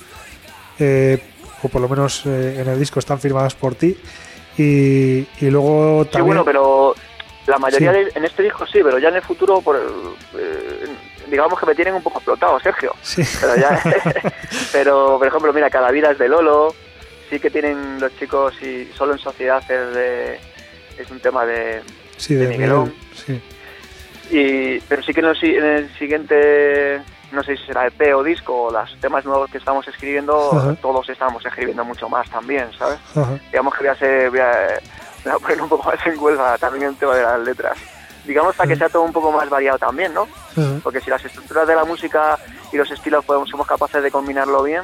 [0.79, 1.21] eh,
[1.63, 3.97] o por lo menos eh, en el disco están firmadas por ti.
[4.57, 6.25] Y, y luego Sí, también.
[6.27, 6.95] bueno, pero
[7.47, 7.99] la mayoría Sí.
[7.99, 10.85] de- en este disco sí, pero ya en el futuro, por, eh,
[11.29, 12.93] digamos que me tienen un poco explotado, Sergio.
[13.01, 13.23] Sí.
[13.41, 13.81] Pero ya,
[14.71, 16.73] pero por ejemplo, mira, Cada vida es de Lolo,
[17.29, 20.39] sí que tienen los chicos y solo en sociedad es de
[20.97, 21.81] es un tema de,
[22.17, 22.93] Sí, de de Miguelón.
[23.25, 23.41] Miguel.
[24.29, 24.35] Sí.
[24.35, 27.01] y pero sí que en el, si- en el siguiente
[27.31, 30.75] no sé si será EP o disco o los temas nuevos que estamos escribiendo Ajá.
[30.81, 33.37] todos estamos escribiendo mucho más también sabes Ajá.
[33.51, 34.79] digamos que voy a, ser, voy, a,
[35.23, 37.77] voy a poner un poco más en huelga también el tema de las letras.
[38.25, 40.27] Digamos para que sea todo un poco más variado también, ¿no?
[40.51, 40.79] Ajá.
[40.83, 42.37] Porque si las estructuras de la música
[42.71, 44.83] y los estilos podemos, somos capaces de combinarlo bien,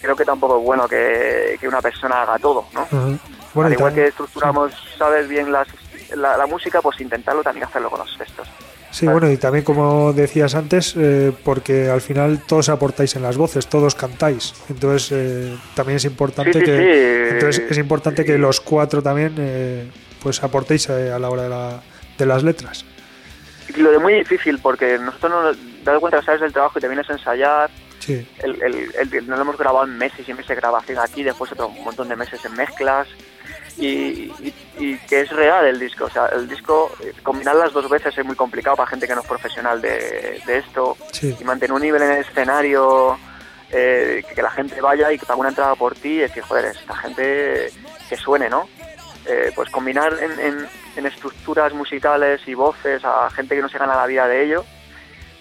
[0.00, 2.80] creo que tampoco es bueno que, que una persona haga todo, ¿no?
[2.82, 3.18] Ajá.
[3.54, 5.68] Bueno, Al igual que estructuramos, sabes bien las,
[6.14, 8.48] la, la música, pues intentarlo también hacerlo con los textos.
[8.90, 13.36] Sí, bueno, y también como decías antes, eh, porque al final todos aportáis en las
[13.36, 14.54] voces, todos cantáis.
[14.70, 16.76] Entonces eh, también es importante Sí, sí, que
[17.28, 17.34] sí.
[17.34, 19.90] entonces es importante que los cuatro también eh,
[20.22, 21.80] pues aportéis eh, a la hora de, la-
[22.18, 22.84] de las letras.
[23.74, 26.78] Y lo de muy difícil, porque nosotros no nos das cuenta que sabes del trabajo
[26.78, 30.26] y te vienes a ensayar, Sí, el, el, el- nos lo hemos grabado en meses
[30.28, 33.06] y meses de grabación aquí, después otro montón de meses en mezclas
[33.76, 36.04] y, y- y que es real el disco.
[36.06, 39.14] O sea, el disco, eh, combinar las dos veces es muy complicado para gente que
[39.14, 43.18] no es profesional de, de esto sí, y mantener un nivel en el escenario,
[43.70, 46.42] eh, que, que la gente vaya y que pague una entrada por ti y decir,
[46.44, 47.70] joder, esta gente
[48.08, 48.68] que suene, ¿no?
[49.26, 53.76] Eh, pues combinar en, en- en estructuras musicales y voces a gente que no se
[53.78, 54.64] gana la vida de ello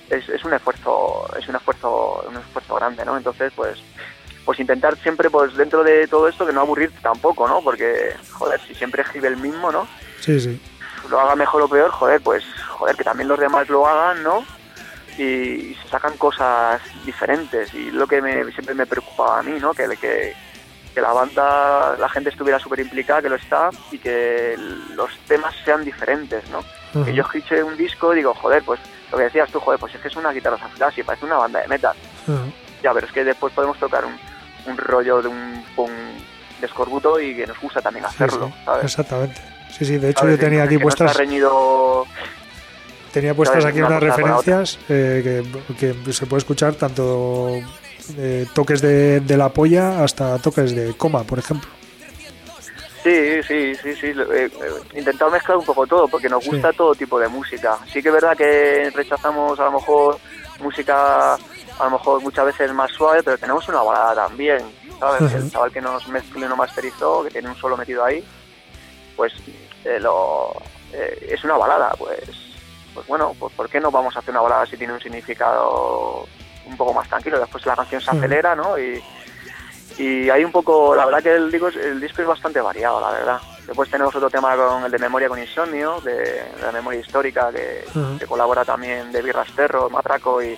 [0.10, 3.80] es, es un esfuerzo es un esfuerzo un esfuerzo grande no entonces pues
[4.46, 8.60] pues intentar siempre pues dentro de todo esto que no aburrirte tampoco no porque joder
[8.68, 9.88] si siempre escribe el mismo no
[10.20, 10.60] sí, sí.
[11.10, 14.44] lo haga mejor o peor joder pues joder que también los demás lo hagan no
[15.18, 17.74] y, y se sacan cosas diferentes.
[17.74, 20.36] Y lo que me, siempre me preocupaba a mí no que, que
[20.98, 24.56] que la banda la gente estuviera súper implicada que lo está y que
[24.96, 26.64] los temas sean diferentes no
[27.06, 28.80] que yo escuché un disco y digo, joder, pues
[29.12, 30.58] lo que decías tú, joder, pues es que es una guitarra
[30.96, 31.96] y parece una banda de metal.
[32.82, 34.18] Ya, pero es que después podemos tocar un,
[34.66, 35.92] un rollo de un punk
[36.60, 38.86] de escorbuto y que nos gusta también hacerlo, sí, ¿sabes?
[38.86, 39.42] Exactamente.
[39.70, 40.40] Sí, sí, de hecho ¿Sabes?
[40.40, 42.08] yo tenía aquí no puestas reñido
[43.14, 43.76] tenía puestas ¿sabes?
[43.76, 45.44] aquí Una unas referencias eh,
[45.78, 47.52] que, que se puede escuchar tanto
[48.18, 51.70] eh, toques de, de la polla hasta toques de coma, por ejemplo.
[53.04, 54.08] Sí, sí, sí, sí.
[54.08, 54.50] eh, eh,
[54.98, 56.50] intentado mezclar un poco todo, porque nos Sí.
[56.52, 57.78] gusta todo tipo de música.
[57.92, 60.18] Sí que es verdad que rechazamos a lo mejor
[60.60, 64.60] música, a lo mejor muchas veces más suave, pero tenemos una balada también,
[65.00, 65.32] ¿sabes?
[65.34, 68.22] El chaval que nos mezcló y nos masterizó, que tiene un solo metido ahí,
[69.16, 69.32] pues
[69.86, 70.52] eh, lo,
[70.92, 72.20] eh, es una balada, pues,
[72.94, 76.28] pues bueno, pues ¿por qué no vamos a hacer una balada si tiene un significado
[76.68, 77.40] un poco más tranquilo?
[77.40, 78.20] Después la canción se Ujú.
[78.20, 78.78] acelera, ¿no?
[78.78, 79.02] Y,
[79.98, 83.02] y hay un poco, la verdad que el disco, es- el disco es bastante variado,
[83.02, 83.40] la verdad.
[83.66, 87.50] Después tenemos otro tema con el de Memoria con Insomnio, de, de la memoria histórica,
[87.52, 87.84] que,
[88.28, 90.58] colabora también de Birrasterro, Matraco y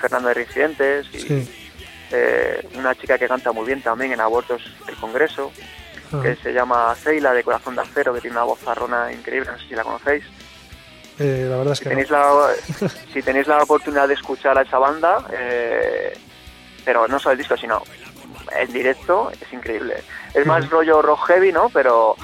[0.00, 1.06] Fernando de Ricientes.
[1.12, 1.72] Y Sí.
[2.12, 5.50] eh, una chica que canta muy bien también en Abortos del Congreso,
[6.22, 9.58] que se llama Seila de Corazón de Acero, que tiene una voz zarrona increíble, no
[9.58, 10.24] sé si la conocéis.
[11.18, 12.16] Eh, la verdad es Si que tenéis, no.
[12.16, 16.12] la, si tenéis la oportunidad de escuchar a esa banda, eh,
[16.84, 17.82] pero no solo el disco, sino
[18.58, 20.02] el directo, es increíble.
[20.34, 21.68] Es más rollo rock heavy, ¿no?
[21.70, 22.16] Pero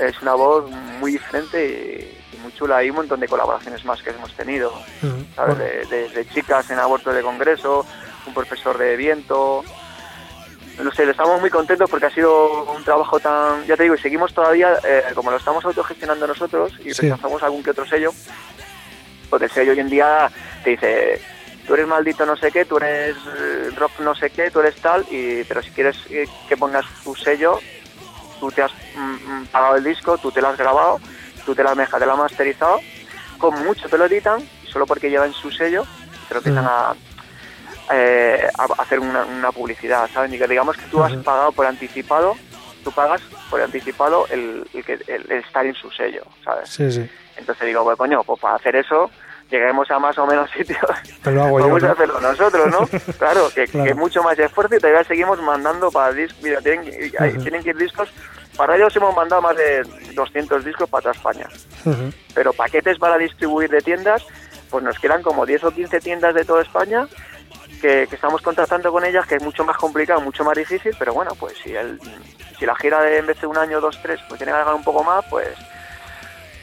[0.00, 2.78] es una voz muy diferente y, muy chula.
[2.78, 4.72] Hay un montón de colaboraciones más que hemos tenido.
[5.00, 5.26] ¿sabes?
[5.36, 7.84] Bueno, De, de- de chicas en aborto de congreso,
[8.26, 9.62] un profesor de viento.
[10.82, 13.64] No sé, estamos muy contentos porque ha sido un trabajo tan...
[13.66, 17.02] Ya te digo, y seguimos todavía, eh, como lo estamos autogestionando nosotros y Sí.
[17.02, 18.10] rechazamos algún que otro sello,
[19.28, 20.30] porque el sello hoy en día
[20.64, 21.20] te dice,
[21.66, 24.74] tú eres maldito no sé qué, tú eres eh, rock no sé qué, tú eres
[24.76, 27.60] tal, y pero si quieres eh, que pongas tu sello,
[28.38, 30.98] tú te has mm, mm, pagado el disco, tú te lo has grabado,
[31.44, 32.80] tú te lo has te lo has masterizado,
[33.38, 35.84] con mucho te lo editan, solo porque llevan su sello,
[36.28, 36.72] te lo empiezan Ujú.
[36.74, 36.94] a,
[37.90, 40.30] eh, a hacer una, una publicidad, ¿sabes?
[40.30, 42.34] Diga- Digamos que tú has pagado por anticipado,
[42.84, 43.20] tú pagas
[43.50, 46.68] por anticipado el, el, que- el- estar en su sello, ¿sabes?
[46.70, 47.10] Sí, sí.
[47.36, 49.10] Entonces digo, pues coño, pues para hacer eso,
[49.50, 50.78] lleguemos a más o menos sitios,
[51.22, 51.88] Te lo hago yo, vamos ¿no?
[51.88, 52.86] a hacerlo nosotros, ¿no?
[53.18, 53.88] claro, que, Claro.
[53.88, 57.42] que mucho más esfuerzo y todavía seguimos mandando para discos, mira, tienen, que- hay- Ujú.
[57.42, 58.08] tienen que ir discos,
[58.56, 59.82] para ellos hemos mandado más de
[60.14, 61.46] 200 discos para toda España,
[62.34, 64.24] pero paquetes para distribuir de tiendas,
[64.68, 67.06] pues nos quedan como 10 o 15 tiendas de toda España
[67.80, 71.14] que, que estamos contactando con ellas, que es mucho más complicado, mucho más difícil, pero
[71.14, 72.00] bueno, pues si el,
[72.58, 74.74] si la gira de en vez de un año, dos, tres, pues tiene que alargar
[74.74, 75.48] un poco más, pues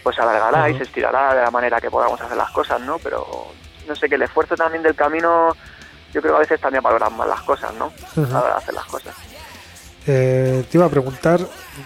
[0.04, 0.78] pues se alargará y Ujú.
[0.78, 2.98] se estirará de la manera que podamos hacer las cosas, ¿no?
[3.00, 3.48] Pero
[3.88, 5.54] no sé, que el esfuerzo también del camino,
[6.14, 7.92] yo creo que a veces también valoran más las cosas, ¿no?
[8.16, 9.16] A la hora de hacer las cosas.
[10.10, 11.40] Eh, te iba a preguntar,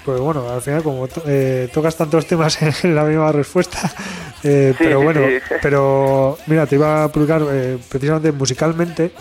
[0.06, 3.80] pues bueno, al final como to- eh, tocas tantos temas en la misma respuesta,
[4.44, 5.40] eh, Sí, pero bueno, sí.
[5.62, 9.12] pero mira, te iba a publicar eh, precisamente musicalmente,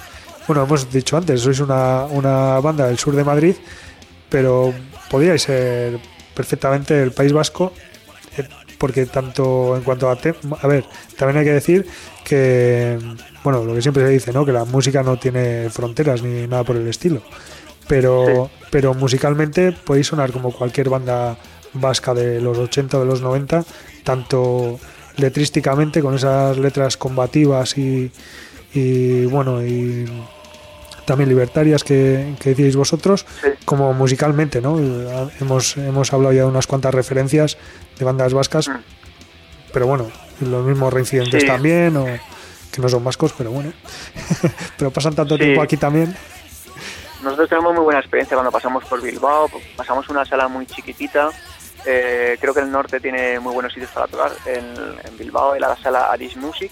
[0.46, 3.54] bueno, hemos dicho antes, sois una, una banda del sur de Madrid,
[4.28, 4.72] pero
[5.10, 5.98] podríais ser
[6.34, 7.72] perfectamente el País Vasco,
[8.36, 8.46] eh,
[8.78, 10.16] porque tanto en cuanto a...
[10.16, 10.84] te- a ver,
[11.16, 11.86] también hay que decir
[12.24, 12.98] que,
[13.42, 14.44] bueno, lo que siempre se dice, ¿no?
[14.44, 17.22] Que la música no tiene fronteras ni nada por el estilo
[17.90, 21.36] pero, pero musicalmente podéis sonar como cualquier banda
[21.74, 23.64] vasca de los 80 o de los 90,
[24.04, 24.78] tanto
[25.16, 28.10] letrísticamente con esas letras combativas y,
[28.72, 30.06] y, bueno y
[31.04, 33.48] también libertarias que, que decíais vosotros, Sí.
[33.64, 34.78] como musicalmente, ¿no?
[35.40, 37.58] Hemos, hemos hablado ya de unas cuantas referencias
[37.98, 38.78] de bandas vascas, Mm.
[39.72, 40.06] pero bueno,
[40.40, 41.46] los mismos reincidentes Sí.
[41.48, 42.06] también, o
[42.70, 43.72] que no son vascos, pero bueno,
[44.78, 45.42] pero pasan tanto Sí.
[45.42, 46.14] tiempo aquí también.
[47.22, 51.30] Nosotros tenemos muy buena experiencia cuando pasamos por Bilbao, pasamos una sala muy chiquitita.
[51.86, 54.32] eh, creo que el norte tiene muy buenos sitios para tocar.
[54.46, 54.64] En,
[55.04, 56.70] en Bilbao, en la sala Addis Music.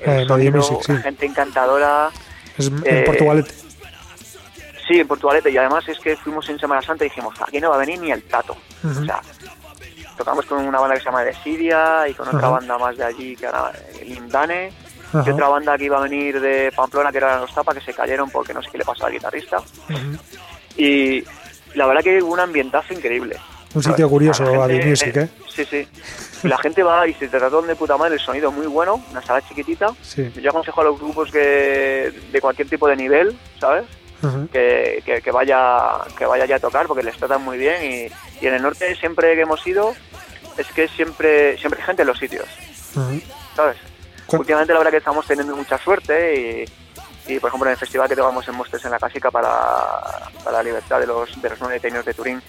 [0.00, 0.96] Eh, sonido, Music, sí.
[1.02, 2.10] gente encantadora.
[2.58, 3.52] Es en Eh, Portugalete.
[4.88, 5.50] Sí, en Portugalete.
[5.50, 8.00] Y además es que fuimos en Semana Santa y dijimos, aquí no va a venir
[8.00, 8.56] ni el tato.
[8.84, 9.20] O sea,
[10.16, 13.04] tocamos con una banda que se llama De Siria y con otra banda más de
[13.04, 14.72] allí que era eh, Lindane.
[15.12, 15.24] Ajá.
[15.26, 17.92] Y otra banda que iba a venir de Pamplona que era Los Tapa, que se
[17.94, 19.58] cayeron porque no sé qué le pasó al guitarrista.
[19.58, 20.18] Ujú.
[20.76, 21.24] Y
[21.74, 23.36] la verdad que hubo un ambientazo increíble.
[23.74, 25.28] Un sitio curioso, Adi gente- Music, ¿eh?
[25.48, 25.88] Sí, sí.
[26.44, 29.22] Y la gente va y se trataron de puta madre, el sonido muy bueno, una
[29.22, 29.94] sala chiquitita.
[30.02, 30.30] Sí.
[30.40, 33.84] Yo aconsejo a los grupos que de cualquier tipo de nivel, ¿sabes?
[34.22, 34.46] Ujú.
[34.52, 38.44] Que, que, que vaya que vaya ya a tocar porque les tratan muy bien y,
[38.44, 39.94] y en el norte siempre que hemos ido
[40.58, 42.46] es que siempre siempre hay gente en los sitios,
[42.94, 43.20] Ujú.
[43.56, 43.76] ¿sabes?
[44.36, 46.66] ¿Cu- Últimamente la verdad que estamos teniendo mucha suerte
[47.26, 49.50] y, y, por ejemplo en el festival que tocamos en Mostres en la Casica para,
[50.44, 52.42] para la libertad de los de los nueve tenidos de Turín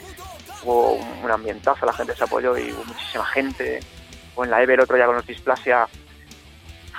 [0.63, 3.79] hubo un, un ambientazo, la gente se apoyó y hubo muchísima gente.
[4.35, 5.87] O en la EVE el otro día con los Displasia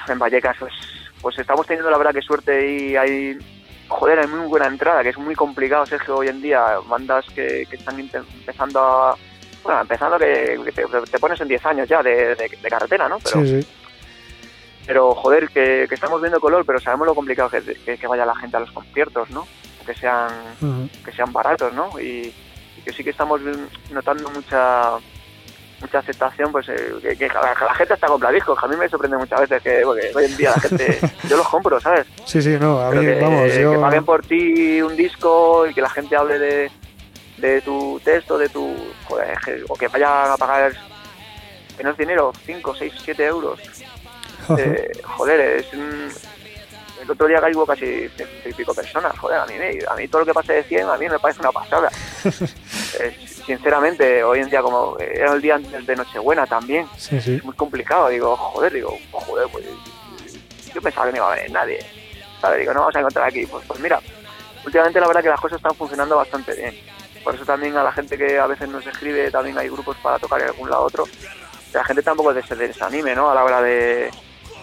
[0.06, 0.72] en Vallecas, pues,
[1.20, 3.38] pues estamos teniendo la verdad que suerte y hay
[3.88, 7.66] joder, hay muy buena entrada, que es muy complicado, Sergio, hoy en día, bandas que,
[7.68, 9.16] que están empezando a
[9.62, 13.08] bueno, empezando que, que te, te pones en 10 años ya de, de- de carretera,
[13.08, 13.18] ¿no?
[13.18, 13.68] Pero, Sí, sí.
[14.86, 18.26] Pero joder, que, que estamos viendo color, pero sabemos lo complicado que, que, que vaya
[18.26, 19.46] la gente a los conciertos, ¿no?
[19.86, 20.30] Que sean,
[21.04, 21.98] que sean baratos, ¿no?
[22.00, 22.32] Y,
[22.76, 23.40] y que sí que estamos
[23.90, 24.92] notando mucha
[25.80, 28.68] mucha aceptación, pues eh, que, que la, que la gente está compra discos, que a
[28.68, 31.78] mí me sorprende muchas veces que porque hoy en día la gente, yo los compro,
[31.80, 32.06] ¿sabes?
[32.24, 33.20] Sí, sí, no, a mí, que,
[33.72, 36.70] que paguen por ti un disco y que la gente hable de,
[37.36, 38.74] de tu texto, de tu...
[39.04, 40.72] Joder, que- o que vayan a pagar
[41.76, 43.60] menos dinero, 5, 6, 7 euros.
[44.58, 45.72] Eh, joder, es...
[45.72, 46.12] un-
[47.02, 49.54] el otro día hubo casi ciento y pico personas, joder, a mí,
[49.90, 51.90] a mí todo lo que pase de 100 a mí me parece una pasada.
[53.00, 57.34] Eh, sinceramente, hoy en día como era el día antes de Nochebuena también, Sí, sí.
[57.34, 58.08] es muy complicado.
[58.08, 59.64] Digo, joder, digo, joder, pues
[60.72, 61.78] yo pensaba que no iba a venir nadie.
[62.40, 62.60] ¿Sabes?
[62.60, 63.44] Digo, no vamos a encontrar aquí.
[63.46, 64.00] Pues, pues mira,
[64.64, 66.78] últimamente la verdad que las cosas están funcionando bastante bien.
[67.24, 70.18] Por eso también a la gente que a veces nos escribe, también hay grupos para
[70.20, 71.04] tocar en algún lado otro.
[71.72, 73.28] La gente tampoco se desanime, ¿no?
[73.28, 74.08] A la hora de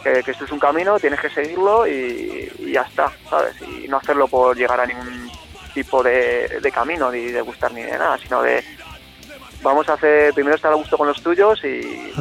[0.03, 3.55] que, que esto es un camino, tienes que seguirlo y, y ya está, ¿sabes?
[3.61, 5.29] Y no hacerlo por llegar a ningún
[5.73, 8.63] tipo de, de camino, ni de gustar ni de nada, sino de
[9.61, 12.11] vamos a hacer, primero estar a gusto con los tuyos y,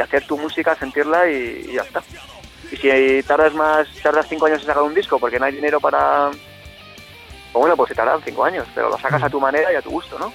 [0.00, 2.02] hacer tu música, sentirla y, y ya está.
[2.70, 5.80] Y si tardas más, tardas cinco años en sacar un disco porque no hay dinero
[5.80, 6.30] para...
[7.52, 9.82] Pues bueno, pues se tardan cinco años, pero lo sacas a tu manera y a
[9.82, 10.32] tu gusto, ¿no?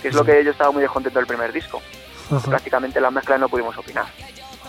[0.00, 1.82] Que es lo que yo estaba muy descontento del primer disco.
[2.30, 2.48] Ajá.
[2.48, 4.06] Prácticamente en las mezclas no pudimos opinar,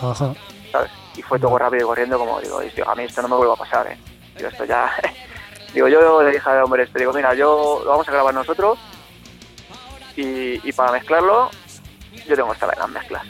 [0.00, 0.34] Ajá.
[0.72, 0.90] ¿sabes?
[1.16, 3.52] Y fue todo rápido y corriendo como digo, "Tío, a mí esto no me vuelve
[3.52, 3.98] a pasar, ¿eh?
[4.36, 4.90] Digo, esto ya...
[5.74, 8.78] digo, yo le dije al hombre este, digo, mira, yo lo vamos a grabar nosotros
[10.16, 11.50] y, y para mezclarlo
[12.28, 13.22] yo tengo que estar en las mezclas.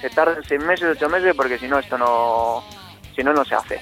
[0.00, 2.62] se tarden seis meses, ocho meses, porque si no, esto no,
[3.14, 3.80] si no, no se hace.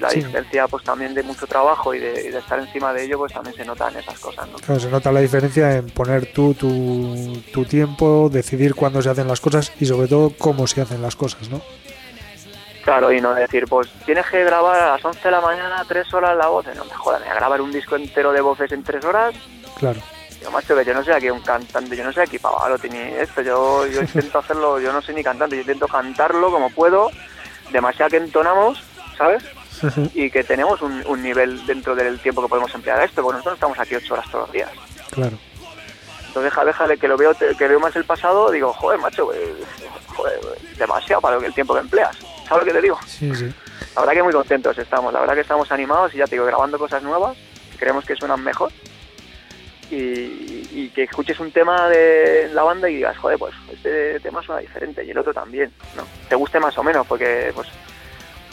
[0.00, 0.16] La Sí.
[0.20, 3.32] diferencia, pues también de mucho trabajo y de, y de estar encima de ello, pues
[3.32, 4.56] también se notan esas cosas, ¿no?
[4.58, 9.28] Claro, se nota la diferencia en poner tú tu, tu tiempo, decidir cuándo se hacen
[9.28, 11.60] las cosas y sobre todo cómo se hacen las cosas, ¿no?
[12.84, 16.12] Claro, y no decir, pues tienes que grabar a las 11 de la mañana tres
[16.12, 16.66] horas la voz.
[16.74, 19.34] No me jodas, me voy a grabar un disco entero de voces en tres horas.
[19.78, 20.00] Claro.
[20.40, 22.98] Yo, macho, que yo no soy aquí un cantante, yo no soy aquí Pavarotti ni
[22.98, 23.42] esto.
[23.42, 27.10] Yo, yo intento hacerlo, yo no soy ni cantante, yo intento cantarlo como puedo,
[27.70, 28.82] demasiado que entonamos,
[29.16, 29.44] ¿sabes?
[30.14, 33.36] Y que tenemos un, un nivel dentro del tiempo que podemos emplear a esto, porque
[33.38, 34.70] nosotros estamos aquí ocho horas todos los días.
[35.10, 35.38] Claro.
[36.28, 39.54] Entonces, deja- déjale que lo veo, que veo más el pasado, digo, joder, macho, eh,
[40.16, 40.40] joder,
[40.78, 42.16] demasiado para el tiempo que empleas.
[42.48, 42.98] ¿Sabes lo que te digo?
[43.06, 43.52] Sí, sí.
[43.94, 46.46] La verdad que muy contentos estamos, la verdad que estamos animados y ya te digo,
[46.46, 47.36] grabando cosas nuevas,
[47.72, 48.70] que creemos que suenan mejor.
[49.90, 54.42] Y, y que escuches un tema de la banda y digas, joder, pues este tema
[54.42, 56.04] suena diferente y el otro también, ¿no?
[56.30, 57.68] Te guste más o menos, porque pues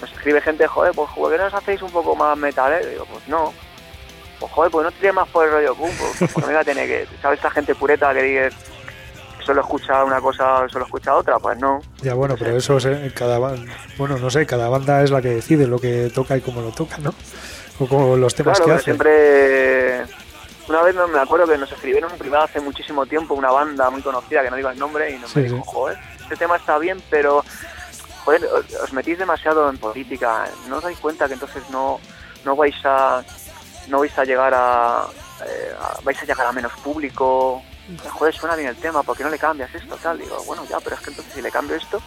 [0.02, 2.74] nos escribe gente, joder, pues ¿por qué no os hacéis un poco más metal?
[2.74, 2.86] eh?".
[2.90, 3.54] Digo, pues no.
[4.38, 7.08] Pues joder, pues no tiene más por el rollo punk, pues, pues mira, tiene que,
[7.22, 7.40] ¿sabes?
[7.40, 8.54] Esta gente pureta que dices
[9.46, 11.82] solo escucha una cosa o solo escucha otra, pues no.
[12.02, 13.38] Ya bueno, pero eso es, eh, cada
[13.98, 16.72] bueno, no sé, cada banda es la que decide lo que toca y cómo lo
[16.72, 17.14] toca, ¿no?
[17.80, 18.84] O como los temas Claro, que hace.
[18.86, 20.04] siempre.
[20.68, 24.02] Una vez me acuerdo que nos escribieron en privado hace muchísimo tiempo una banda muy
[24.04, 25.64] conocida, que no digo el nombre, y nos Sí, me dijo, sí.
[25.66, 27.44] joder, este tema está bien, pero
[28.24, 32.00] joder, os, os metís demasiado en política, no os dais cuenta que entonces no,
[32.46, 33.24] no vais a
[33.88, 35.06] no vais a llegar a,
[35.44, 37.64] eh, a- vais a llegar a menos público.
[38.12, 39.96] Joder, suena bien el tema, ¿por qué no le cambias esto?
[39.98, 42.02] Tal, digo, bueno, ya, pero es que entonces si le cambio esto,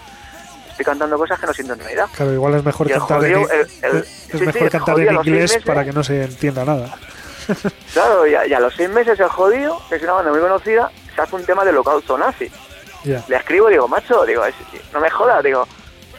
[0.71, 2.07] estoy cantando cosas que no siento en realidad.
[2.15, 5.59] Claro, igual es mejor cantar en, jodido, el- el- es sí, mejor cantar en inglés
[5.65, 6.95] para que no se entienda nada.
[7.93, 10.41] Claro, y a, y a los seis meses el jodido, que es una banda muy
[10.41, 12.51] conocida, se hace un tema del holocausto nazi.
[13.05, 13.23] Ya.
[13.29, 14.43] Le escribo y digo, macho, digo,
[14.93, 15.67] no me jodas, digo,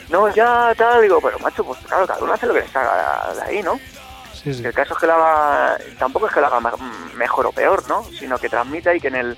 [0.09, 3.33] no, ya, tal, digo, pero macho, pues claro, cada uno hace lo que le salga
[3.35, 3.79] de ahí, ¿no?
[4.33, 4.65] Sí, sí.
[4.65, 7.87] El caso es que lo haga, tampoco es que lo haga me- mejor o peor,
[7.87, 8.03] ¿no?
[8.19, 9.37] Sino que transmita y que en el,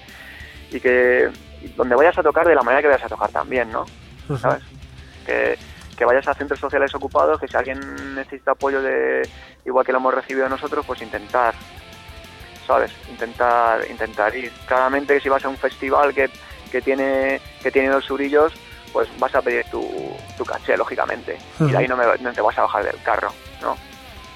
[0.76, 1.30] y que
[1.76, 3.86] donde vayas a tocar de la manera que vayas a tocar también, ¿no?
[4.42, 4.64] ¿Sabes?
[5.26, 5.58] Que,
[5.96, 9.30] que vayas a centros sociales ocupados, que si alguien necesita apoyo de
[9.66, 11.56] igual que lo hemos recibido nosotros, pues intentar,
[12.68, 12.92] ¿sabes?
[13.10, 14.52] Intentar, intentar ir.
[14.68, 16.30] Claramente que si vas a un festival que,
[16.72, 18.54] que tiene que tiene dos surillos,
[18.92, 19.88] pues vas a pedir tu,
[20.38, 21.38] tu caché, lógicamente.
[21.70, 23.30] Y de ahí no, me- no te vas a bajar del carro,
[23.62, 23.76] ¿no?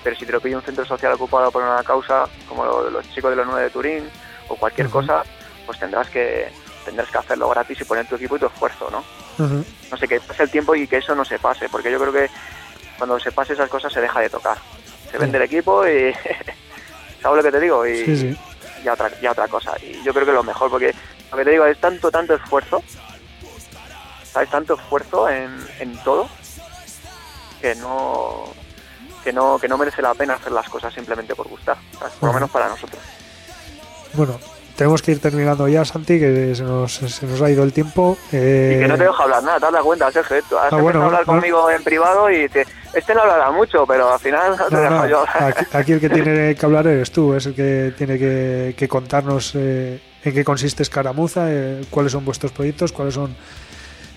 [0.04, 3.08] Pero si te lo pide un centro social ocupado por una causa, como lo- los
[3.14, 4.10] chicos de los 9 de Turín,
[4.48, 5.24] o cualquier cosa,
[5.70, 6.52] pues tendrás que
[6.84, 9.04] tendrás que hacerlo gratis y poner tu equipo y tu esfuerzo, ¿no?
[9.92, 12.12] No sé, que pase el tiempo y que eso no se pase, porque yo creo
[12.12, 12.28] que
[12.98, 14.58] cuando se pase esas cosas se deja de tocar.
[15.12, 16.12] Se vende el equipo y...
[17.22, 17.86] ¿Sabes lo que te digo?
[17.86, 18.38] Y Sí, sí.
[18.84, 19.74] ya otra, ya otra cosa.
[19.84, 20.96] Y yo creo que lo mejor, porque
[21.32, 22.82] lo que te digo es tanto, tanto esfuerzo,
[24.24, 24.50] ¿sabes?
[24.50, 26.28] Tanto esfuerzo en, en todo,
[27.62, 28.46] que no,
[29.24, 32.16] que no que no merece la pena hacer las cosas simplemente por gustar, ¿sabes?
[32.16, 33.02] por lo menos para nosotros.
[34.14, 34.40] Bueno,
[34.80, 38.18] tenemos que ir terminando ya, Santi, que se nos, se nos ha ido el tiempo.
[38.32, 40.38] Y Eh, que no te dejo hablar nada, te dado cuenta, Sergio.
[40.58, 41.42] Has Ah, bueno, a hablar bueno.
[41.42, 44.82] conmigo en privado y te, este no hablará mucho, pero al final no te no,
[44.82, 47.94] dejo no, yo aquí, aquí el que tiene que hablar eres tú, es el que
[47.98, 53.16] tiene que, que contarnos eh, en qué consiste Escaramuza, eh, cuáles son vuestros proyectos, cuáles
[53.16, 53.36] son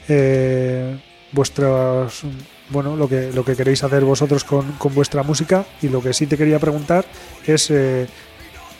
[0.09, 0.97] eh,
[1.33, 2.23] vuestros
[2.69, 6.13] bueno lo que lo que queréis hacer vosotros con, con vuestra música y lo que
[6.15, 7.05] sí te quería preguntar
[7.47, 8.07] es eh,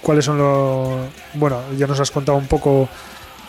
[0.03, 2.89] cuáles son los bueno ya nos has contado un poco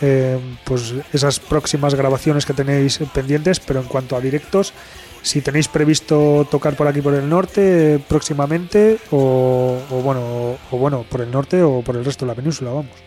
[0.02, 4.74] eh, pues esas próximas grabaciones que tenéis pendientes pero en cuanto a directos
[5.22, 11.06] si tenéis previsto tocar por aquí por el norte próximamente o, o bueno o, bueno
[11.10, 13.04] por el norte o por el resto de la península vamos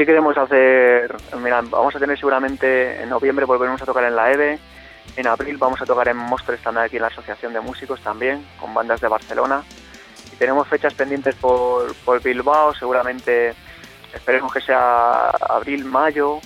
[0.00, 4.32] Sí queremos hacer, mira, vamos a tener seguramente en noviembre volveremos a tocar en la
[4.32, 4.58] EVE,
[5.16, 8.42] en abril vamos a tocar en Monster Standard aquí en la Asociación de Músicos también,
[8.58, 9.62] con bandas de Barcelona.
[10.40, 13.54] Tenemos fechas pendientes por, por Bilbao, seguramente
[14.14, 16.40] esperemos que sea abril, mayo,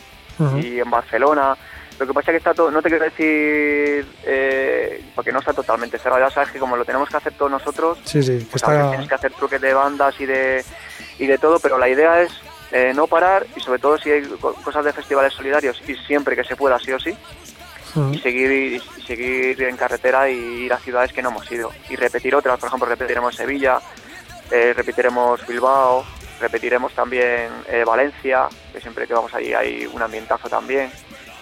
[0.59, 1.57] y en Barcelona.
[2.01, 5.53] Lo que pasa es que está todo, no te quiero decir, eh, porque no está
[5.53, 8.45] totalmente cerrado, ya sabes que como lo tenemos que hacer todos nosotros, sí sí que
[8.51, 10.65] pues está tienes que hacer truques de bandas y de,
[11.21, 12.33] y de todo, pero la idea es
[12.73, 16.35] eh, no parar y sobre todo si hay co- cosas de festivales solidarios y siempre
[16.35, 17.17] que se pueda, sí o sí,
[18.13, 20.35] Y seguir, y seguir en carretera y
[20.65, 21.71] ir a ciudades que no hemos ido.
[21.89, 23.79] Y repetir otras, por ejemplo, repetiremos Sevilla,
[24.51, 26.05] eh, repetiremos Bilbao,
[26.41, 30.91] repetiremos también eh, Valencia, que siempre que vamos allí hay un ambientazo también.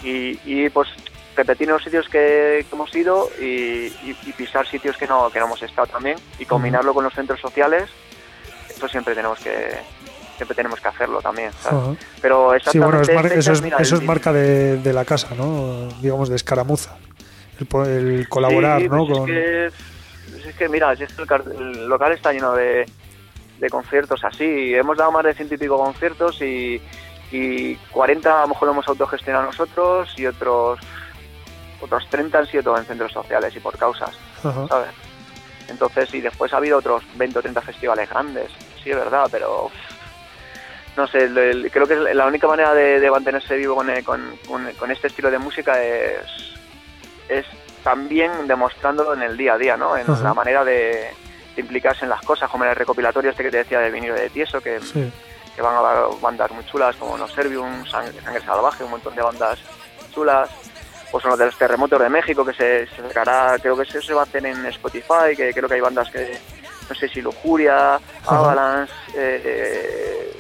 [0.03, 0.89] Y, y, pues
[1.35, 5.39] repetir los sitios que, que hemos ido y, y- y pisar sitios que no, que
[5.39, 7.89] no hemos estado también y combinarlo con los centros sociales.
[8.69, 9.79] Eso siempre tenemos que,
[10.43, 11.53] siempre tenemos que hacerlo también.
[11.53, 11.99] ¿sabes?
[12.21, 15.05] Pero Sí, bueno, es mar- eso fechas, es, mira, eso es marca de, de la
[15.05, 15.87] casa, ¿no?
[16.01, 16.97] Digamos, de escaramuza.
[17.87, 19.07] El, colaborar, Sí, ¿no?
[19.07, 19.31] pues Con...
[19.31, 19.73] es,
[20.35, 22.85] que, es que, mira, es el, local está lleno de,
[23.61, 24.75] de conciertos así.
[24.75, 26.83] Hemos dado más de ciento y pico conciertos y,
[27.31, 30.81] y 40 a lo mejor lo hemos autogestionado nosotros y otros
[31.81, 34.17] otros 30 han sido en centros sociales y por causas.
[35.69, 38.51] Entonces, y después ha habido otros 20 o 30 festivales grandes,
[38.83, 39.71] sí, es verdad, pero
[40.97, 44.03] no sé, el- el- creo que la única manera de, de mantenerse vivo con, eh,
[44.05, 46.21] con- con- con este estilo de música es,
[47.29, 47.47] es
[47.83, 49.97] también demostrándolo en el día a día, ¿no?
[49.97, 50.23] En Ajá.
[50.23, 51.11] la manera de,
[51.55, 54.15] de implicarse en las cosas, como en el recopilatorio este que te decía del vinilo
[54.15, 55.11] de Tieso, que, Sí.
[55.57, 59.15] que van a haber bandas muy chulas como No Servium, Sangre, Sangre Salvaje, un montón
[59.15, 59.59] de bandas
[60.15, 60.51] chulas.
[61.11, 64.15] Pues los de los terremotos de México, que se, se sacará, creo que eso se
[64.15, 66.39] va a hacer en Spotify, que creo que hay bandas que,
[66.89, 70.33] no sé si Lujuria, Avalanche, eh, eh,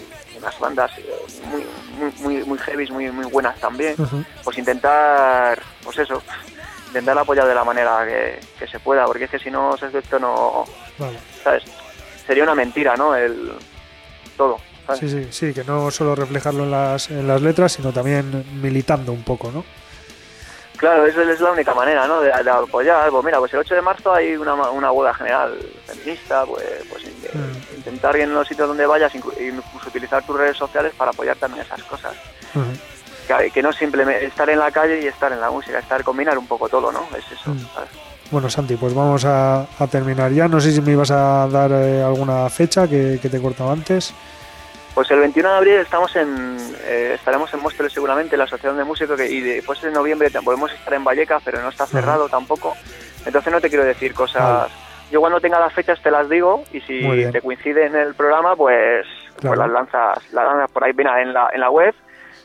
[0.43, 1.05] unas bandas eh,
[1.47, 1.65] muy,
[1.99, 3.95] muy, muy, muy heavy, muy, muy buenas también.
[4.43, 6.23] Pues intentar, pues eso,
[6.89, 10.19] intentar apoyar de la manera que, que se pueda, porque es que si no, esto
[10.19, 10.65] no,
[10.99, 11.19] Vale.
[11.43, 11.63] ¿sabes?
[12.27, 13.15] Sería una mentira, ¿no?
[13.15, 13.53] El
[14.37, 14.59] todo.
[14.87, 15.01] ¿sabes?
[15.01, 19.13] Sí, sí, sí, que no solo reflejarlo en las, en las letras, sino también militando
[19.13, 19.65] un poco, ¿no?
[20.83, 22.21] Claro, esa es la única manera, ¿no?
[22.21, 23.09] De, de apoyar.
[23.09, 25.57] Pues mira, pues el 8 de marzo hay una, una huelga general
[25.87, 27.05] feminista, pues, pues
[27.35, 27.77] Mm.
[27.77, 31.65] intentar en los sitios donde vayas, inclu- incluso utilizar tus redes sociales para apoyar también
[31.65, 32.13] esas cosas.
[32.55, 32.67] Ujú.
[33.39, 36.37] Que, que no simplemente estar en la calle y estar en la música, estar combinar
[36.37, 37.07] un poco todo, ¿no?
[37.17, 37.51] Es eso.
[37.55, 37.61] Mm.
[37.75, 37.91] ¿sabes?
[38.33, 40.49] Bueno, Santi, pues vamos a, a terminar ya.
[40.49, 43.71] No sé si me ibas a dar eh, alguna fecha que, que te he cortado
[43.71, 44.13] antes.
[44.95, 48.85] Pues el 21 de abril estamos en, eh, estaremos en Móstoles seguramente, la Asociación de
[48.85, 52.29] Músicos, que- y después en noviembre tam- podemos estar en Vallecas, pero no está cerrado
[52.29, 52.75] tampoco.
[53.25, 54.71] Entonces no te quiero decir cosas...
[55.11, 58.57] Yo cuando tenga las fechas te las digo y si te coincide en el programa,
[58.57, 59.07] pues,
[59.41, 59.57] Claro.
[59.57, 61.95] pues las lanzas las lanzas por ahí mira, en la, en la web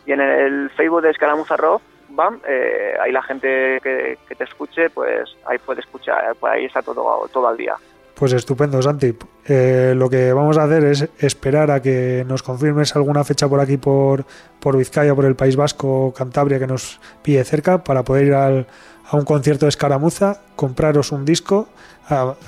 [0.06, 1.82] y en el Facebook de Escaramuza Rock.
[2.10, 6.66] Bam, eh, ahí la gente que, que te escuche, pues ahí puede escuchar, pues ahí
[6.66, 7.76] está todo, todo al día.
[8.18, 9.13] Pues estupendo, Santi.
[9.45, 13.59] Eh, lo que vamos a hacer es esperar a que nos confirmes alguna fecha por
[13.59, 14.26] aquí, por,
[14.59, 18.65] por Vizcaya, por el País Vasco, Cantabria, que nos pille cerca, para poder ir al-
[19.09, 21.70] a un concierto de escaramuza, compraros un disco,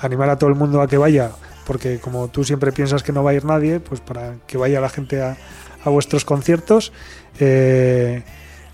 [0.02, 1.30] animar a todo el mundo a que vaya,
[1.66, 4.80] porque como tú siempre piensas que no va a ir nadie, pues para que vaya
[4.80, 5.36] la gente a,
[5.84, 6.92] a vuestros conciertos.
[7.38, 8.24] Eh,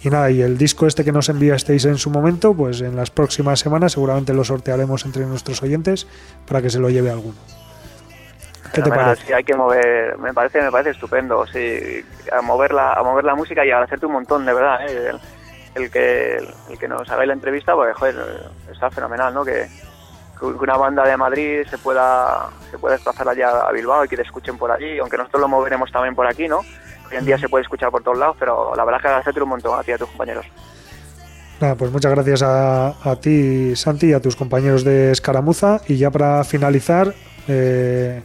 [0.07, 3.11] y nada, y el disco este que nos enviasteis en su momento, pues en las
[3.11, 6.07] próximas semanas seguramente lo sortearemos entre nuestros oyentes
[6.47, 7.37] para que se lo lleve alguno.
[8.73, 9.27] ¿Qué te parece?
[9.27, 13.25] Sí, hay que mover, me parece, me parece estupendo, sí, a mover la, a mover
[13.25, 15.11] la música y agradecerte un montón, de verdad, ¿eh?
[15.75, 18.15] el, el que el, que nos hagáis la entrevista, pues joder,
[18.71, 19.45] está fenomenal, ¿no?
[19.45, 19.67] Que,
[20.39, 24.17] que una banda de Madrid se pueda se pueda desplazar allá a Bilbao y que
[24.17, 26.61] te escuchen por allí, aunque nosotros lo moveremos también por aquí, ¿no?
[27.11, 29.43] Hoy en día se puede escuchar por todos lados, pero la verdad es que agradecerte
[29.43, 30.47] un montón a ti y a tus compañeros.
[31.61, 35.81] Nada, pues muchas gracias a, a ti, Santi, y a tus compañeros de Escaramuza.
[35.89, 37.15] Y ya para finalizar,
[37.49, 38.23] eh,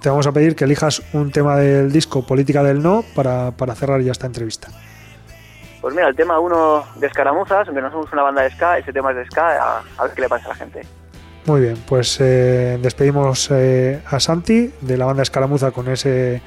[0.00, 3.74] te vamos a pedir que elijas un tema del disco Política del No para, para
[3.74, 4.68] cerrar ya esta entrevista.
[5.80, 8.92] Pues mira, el tema uno de Escaramuzas, aunque no somos una banda de ska, ese
[8.92, 10.86] tema es de ska, a, a ver qué le pasa a la gente.
[11.44, 16.40] Muy bien, pues eh, despedimos eh, a Santi de la banda Escaramuza con ese,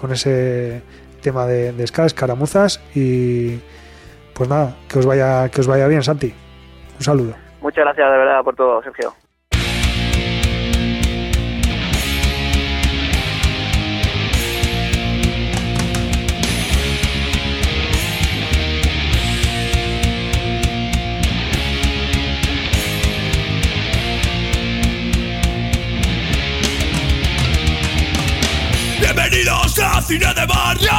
[0.00, 0.82] con ese
[1.22, 2.80] tema de, de ska, Escaramuzas.
[2.94, 3.60] Y
[4.34, 6.32] pues nada, que os vaya, que os vaya bien, Santi.
[6.98, 7.34] Un saludo.
[7.60, 9.12] Muchas gracias de verdad por todo, Sergio.
[30.06, 30.90] Cine de Barrio.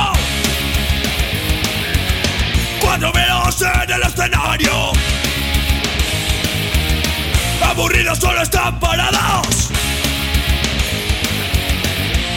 [2.80, 4.92] Cuatro velos en el escenario.
[7.64, 9.70] Aburridos solo están parados.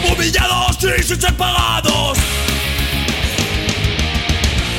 [0.09, 2.17] Humillados y sin ser pagados.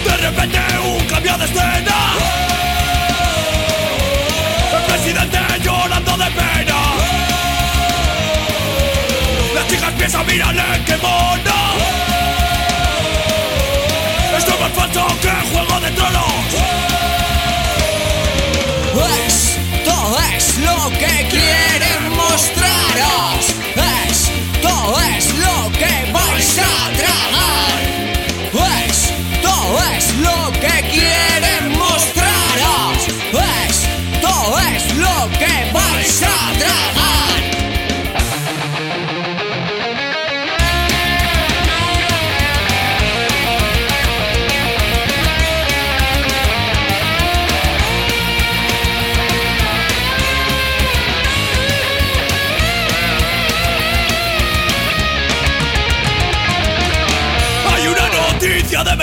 [0.05, 2.15] De repente un cambio de escena.
[4.73, 6.77] El presidente llorando de pena.
[9.55, 11.56] Las chicas piensan, mírale qué mono
[14.97, 15.86] Esto es más falso que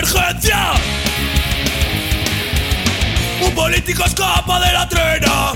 [0.03, 0.73] emergencia.
[3.41, 5.53] Un político escapa de la trena.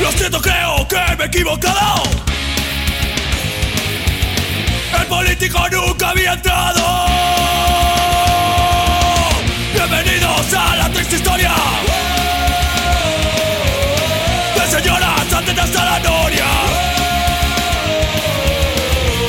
[0.00, 2.02] Lo siento, creo que me he equivocado.
[4.98, 7.06] El político nunca había entrado.
[9.72, 11.52] Bienvenidos a la triste historia.
[14.56, 16.46] De señoras antes hasta la noria.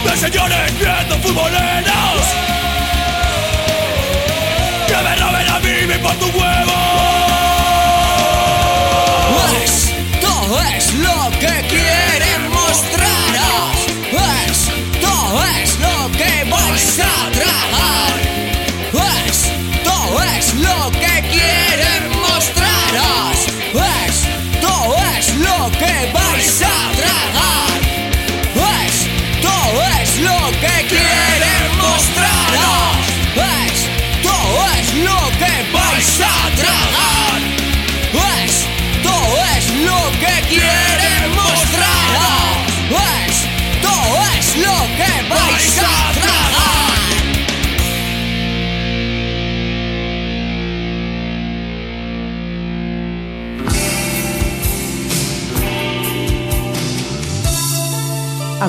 [0.03, 1.51] De señores viendo fútbol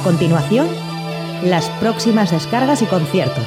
[0.07, 0.69] continuación,
[1.43, 3.45] las próximas descargas y conciertos,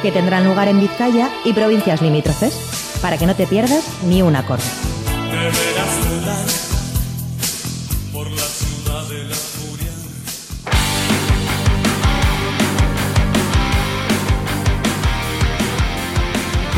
[0.00, 2.54] que tendrán lugar en Vizcaya y provincias limítrofes,
[3.02, 4.62] para que no te pierdas ni un acorde.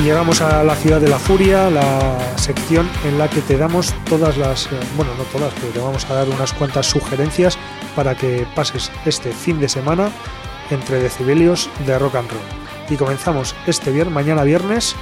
[0.00, 3.94] Y llegamos a la ciudad de la furia, la sección en la que te damos
[4.08, 7.56] todas las, eh, bueno, no todas, pero te vamos a dar unas cuantas sugerencias
[7.94, 10.10] para que pases este fin de semana
[10.70, 12.40] entre decibelios de rock and roll.
[12.90, 14.94] Y comenzamos este viernes, mañana viernes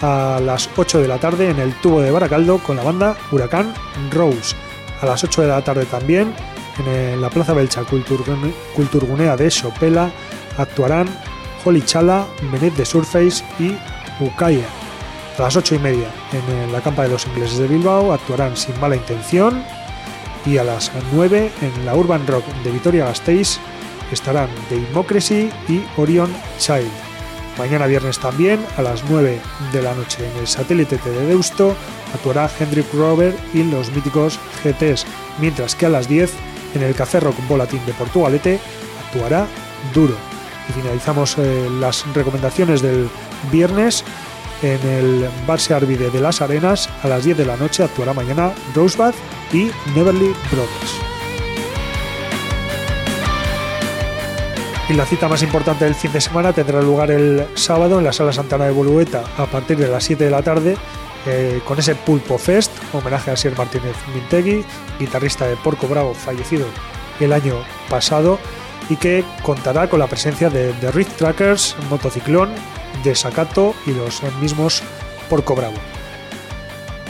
[0.00, 3.72] a las 8 de la tarde en el tubo de Baracaldo con la banda Huracán
[4.10, 4.54] Rose.
[5.00, 6.34] A las 8 de la tarde también
[6.86, 10.10] en la Plaza Belcha Culturgune- Culturgunea de Sopela
[10.58, 11.08] actuarán
[11.64, 13.76] Holy Chala, Benet de Surface y
[14.20, 14.66] Ukaya.
[15.38, 18.78] A las 8 y media en la campa de los ingleses de Bilbao actuarán Sin
[18.80, 19.62] Mala Intención
[20.46, 23.58] y a las 9 en la Urban Rock de Vitoria Gasteiz
[24.10, 26.90] estarán Democracy y Orion Child.
[27.58, 29.40] Mañana viernes también a las 9
[29.72, 31.74] de la noche en el satélite de Deusto
[32.14, 35.06] actuará Hendrik Robert y los míticos GTs,
[35.38, 36.32] mientras que a las 10
[36.74, 38.58] en el Café Rock Volatín de Portugalete
[39.06, 39.46] actuará
[39.94, 40.14] Duro.
[40.68, 43.08] Y finalizamos eh, las recomendaciones del
[43.50, 44.04] viernes
[44.62, 48.52] en el Barse Arvide de las Arenas a las 10 de la noche actuará mañana
[48.74, 49.14] Rosebud
[49.52, 51.00] y Neverly Brothers.
[54.88, 58.12] Y la cita más importante del fin de semana tendrá lugar el sábado en la
[58.12, 60.76] Sala Santana de Bolueta a partir de las 7 de la tarde
[61.26, 64.64] eh, con ese Pulpo Fest, homenaje a Sir Martínez Mintegui,
[64.98, 66.66] guitarrista de Porco Bravo fallecido
[67.20, 67.54] el año
[67.88, 68.38] pasado
[68.90, 72.50] y que contará con la presencia de The Rift Trackers, Motociclón,
[73.04, 74.82] de Sacato y los mismos
[75.28, 75.76] Porco Bravo.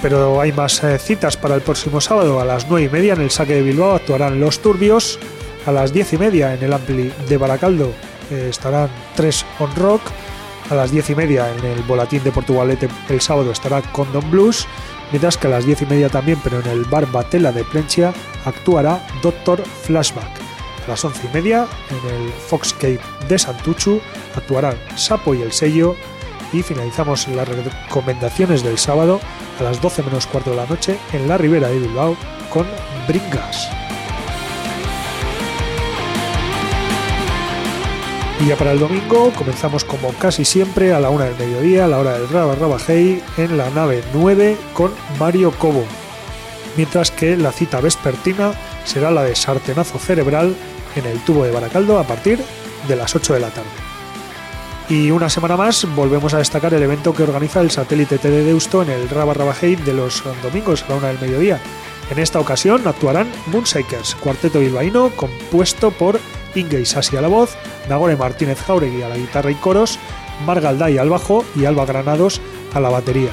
[0.00, 2.40] Pero hay más eh, citas para el próximo sábado.
[2.40, 5.18] A las 9 y media en el Saque de Bilbao actuarán Los Turbios.
[5.64, 7.92] A las 10 y media en el Ampli de Baracaldo
[8.30, 10.02] eh, estarán 3 On Rock.
[10.70, 14.66] A las 10 y media en el Volatín de Portugalete el sábado estará Condom Blues.
[15.12, 18.12] Mientras que a las 10 y media también, pero en el Bar Batela de Plencia,
[18.44, 20.30] actuará Doctor Flashback.
[20.86, 22.98] A las 11 y media en el Foxcade
[23.32, 24.00] de Santuchu
[24.36, 25.96] actuarán Sapo y el Sello.
[26.52, 29.20] Y finalizamos las recomendaciones del sábado
[29.58, 32.14] a las 12 menos cuarto de la noche en la Ribera de Bilbao
[32.50, 32.66] con
[33.08, 33.70] Bringas.
[38.38, 41.88] Y ya para el domingo comenzamos como casi siempre a la una del mediodía, a
[41.88, 45.84] la hora del Raba Raba Hey, en la nave 9 con Mario Cobo.
[46.76, 48.52] Mientras que la cita vespertina
[48.84, 50.54] será la de Sartenazo Cerebral
[50.96, 52.44] en el tubo de Baracaldo a partir
[52.88, 53.70] de las 8 de la tarde.
[54.88, 58.82] Y una semana más volvemos a destacar el evento que organiza el satélite TD Deusto
[58.82, 61.60] en el Raba Raba Hey de los domingos a la una del mediodía.
[62.10, 66.20] En esta ocasión actuarán Moonshakers, cuarteto bilbaíno compuesto por
[66.54, 67.56] Inge Isasi a la voz,
[67.88, 69.98] Nagore Martínez Jauregui a la guitarra y coros,
[70.44, 72.40] Mar Galday al bajo y Alba Granados
[72.74, 73.30] a la batería.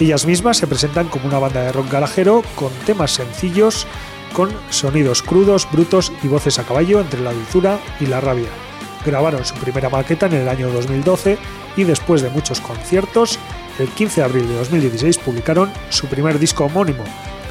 [0.00, 3.86] Ellas mismas se presentan como una banda de rock garajero con temas sencillos,
[4.32, 8.67] con sonidos crudos, brutos y voces a caballo entre la dulzura y la rabia.
[9.04, 11.38] Grabaron su primera maqueta en el año 2012
[11.76, 13.38] y después de muchos conciertos,
[13.78, 17.04] el 15 de abril de 2016 publicaron su primer disco homónimo,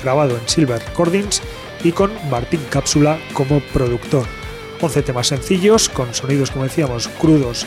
[0.04, 1.42] grabado en Silver Recordings
[1.84, 4.26] y con Martín Cápsula como productor.
[4.82, 7.66] 11 temas sencillos, con sonidos, como decíamos, crudos,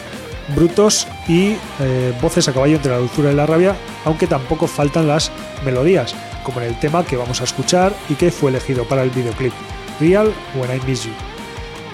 [0.54, 5.08] brutos y eh, voces a caballo entre la dulzura y la rabia, aunque tampoco faltan
[5.08, 5.30] las
[5.64, 6.14] melodías,
[6.44, 9.52] como en el tema que vamos a escuchar y que fue elegido para el videoclip,
[10.00, 11.39] Real When I Miss You.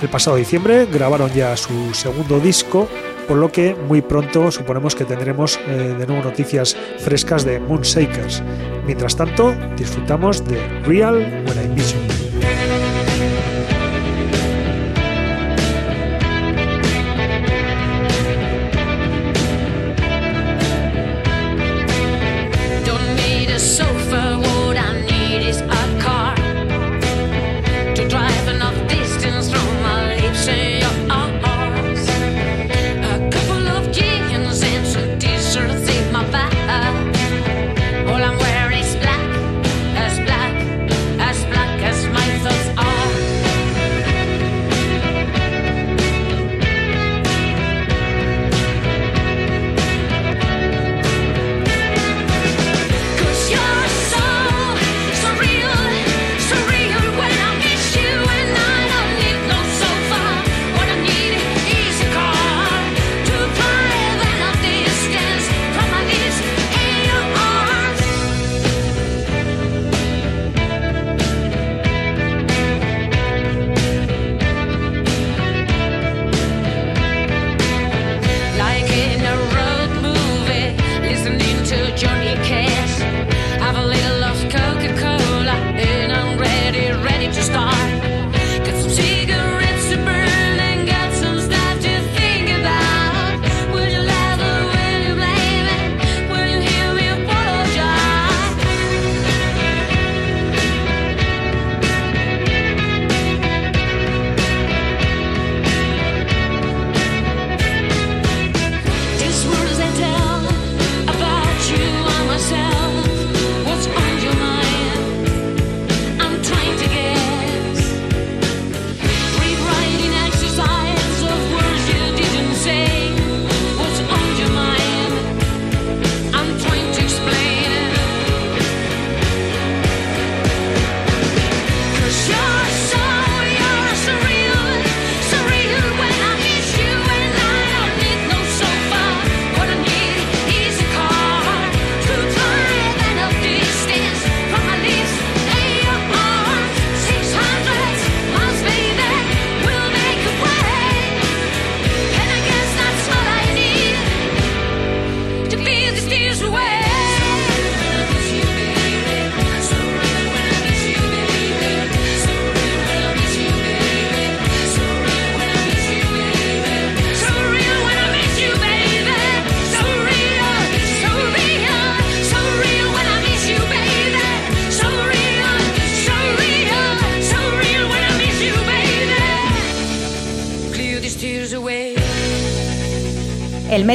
[0.03, 2.89] El pasado diciembre grabaron ya su segundo disco,
[3.27, 8.43] por lo que muy pronto suponemos que tendremos eh, de nuevo noticias frescas de Moonshakers.
[8.85, 11.95] Mientras tanto, disfrutamos de Real When I Miss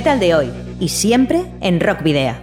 [0.02, 2.34] metal de hoy y siempre en Rock Video.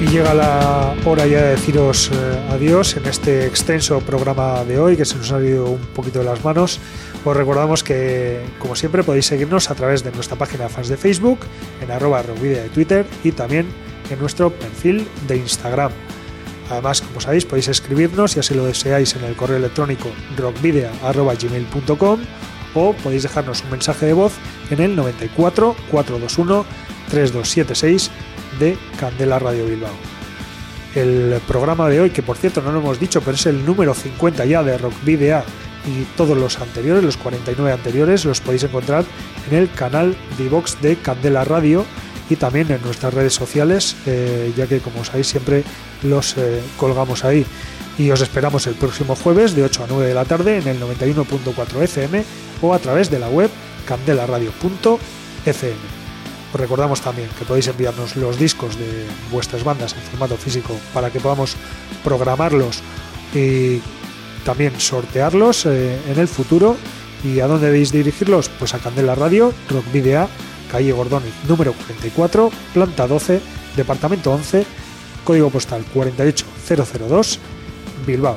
[0.00, 4.96] Y llega la hora ya de deciros eh, adiós en este extenso programa de hoy
[4.96, 6.80] que se nos ha ido un poquito de las manos.
[7.24, 10.96] Os recordamos que, como siempre, podéis seguirnos a través de nuestra página de fans de
[10.96, 11.38] Facebook,
[11.80, 13.68] en arroba rockvidea de Twitter y también
[14.10, 15.92] en nuestro perfil de Instagram.
[16.72, 22.20] Además, como sabéis, podéis escribirnos, si lo deseáis, en el correo electrónico rockvidea.gmail.com
[22.74, 24.32] o podéis dejarnos un mensaje de voz
[24.70, 26.64] en el 94 421
[27.10, 28.10] 3276
[28.58, 29.92] de Candela Radio Bilbao.
[30.94, 33.92] El programa de hoy, que por cierto no lo hemos dicho, pero es el número
[33.92, 35.42] 50 ya de Rock Video
[35.86, 39.04] y todos los anteriores, los 49 anteriores, los podéis encontrar
[39.50, 41.84] en el canal de iVox de Candela Radio
[42.32, 45.64] y también en nuestras redes sociales, eh, ya que como sabéis siempre
[46.02, 47.44] los eh, colgamos ahí.
[47.98, 50.80] Y os esperamos el próximo jueves de 8 a 9 de la tarde en el
[50.80, 52.24] 91.4 FM
[52.62, 53.50] o a través de la web
[53.84, 55.76] candelaradio.fm.
[56.54, 61.10] Os recordamos también que podéis enviarnos los discos de vuestras bandas en formato físico para
[61.10, 61.56] que podamos
[62.02, 62.80] programarlos
[63.34, 63.80] y
[64.44, 66.78] también sortearlos eh, en el futuro.
[67.24, 68.48] ¿Y a dónde debéis dirigirlos?
[68.48, 70.28] Pues a Candela Radio, Rock Video,
[70.72, 73.40] calle Gordoni, número 44, planta 12,
[73.76, 74.64] departamento 11,
[75.22, 77.38] código postal 48002,
[78.06, 78.36] Bilbao.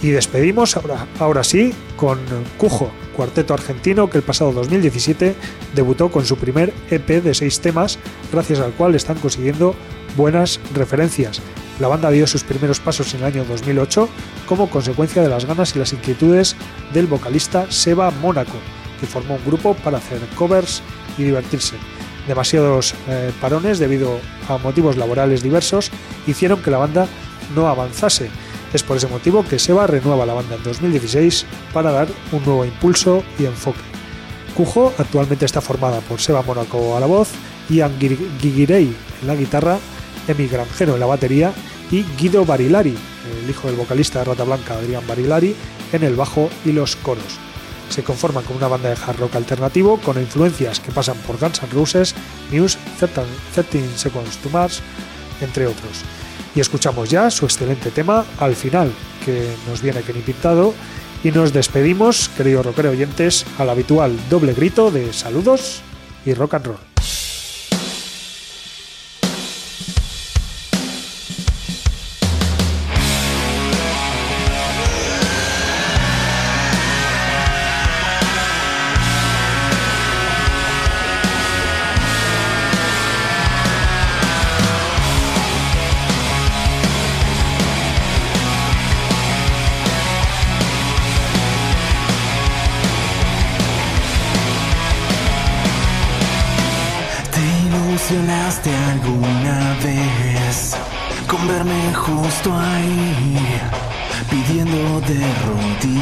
[0.00, 2.20] Y despedimos ahora, ahora sí con
[2.56, 5.34] Cujo, cuarteto argentino que el pasado 2017
[5.74, 7.98] debutó con su primer EP de seis temas,
[8.32, 9.74] gracias al cual están consiguiendo
[10.16, 11.42] buenas referencias.
[11.80, 14.08] La banda dio sus primeros pasos en el año 2008
[14.46, 16.54] como consecuencia de las ganas y las inquietudes
[16.94, 18.58] del vocalista Seba Mónaco,
[19.00, 20.82] que formó un grupo para hacer covers
[21.18, 21.74] y divertirse.
[22.26, 25.90] Demasiados eh, parones debido a motivos laborales diversos
[26.26, 27.06] hicieron que la banda
[27.54, 28.28] no avanzase.
[28.72, 32.64] Es por ese motivo que Seba renueva la banda en 2016 para dar un nuevo
[32.66, 33.80] impulso y enfoque.
[34.54, 37.28] Cujo actualmente está formada por Seba Mónaco a la voz,
[37.70, 38.92] Ian Gir- Gigirei
[39.22, 39.78] en la guitarra,
[40.26, 41.52] Emi Granjero en la batería
[41.90, 42.94] y Guido Barilari,
[43.42, 45.54] el hijo del vocalista de Rata Blanca Adrián Barilari,
[45.92, 47.38] en el bajo y los coros.
[47.88, 51.62] Se conforman con una banda de hard rock alternativo con influencias que pasan por Guns
[51.62, 52.14] N' Roses,
[52.52, 54.80] Muse, 13 Seconds to Mars,
[55.40, 56.02] entre otros.
[56.54, 58.92] Y escuchamos ya su excelente tema al final,
[59.24, 60.74] que nos viene que ni pintado,
[61.24, 65.82] y nos despedimos, queridos rockero oyentes, al habitual doble grito de saludos
[66.24, 66.87] y rock and roll.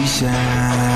[0.07, 0.96] 下想。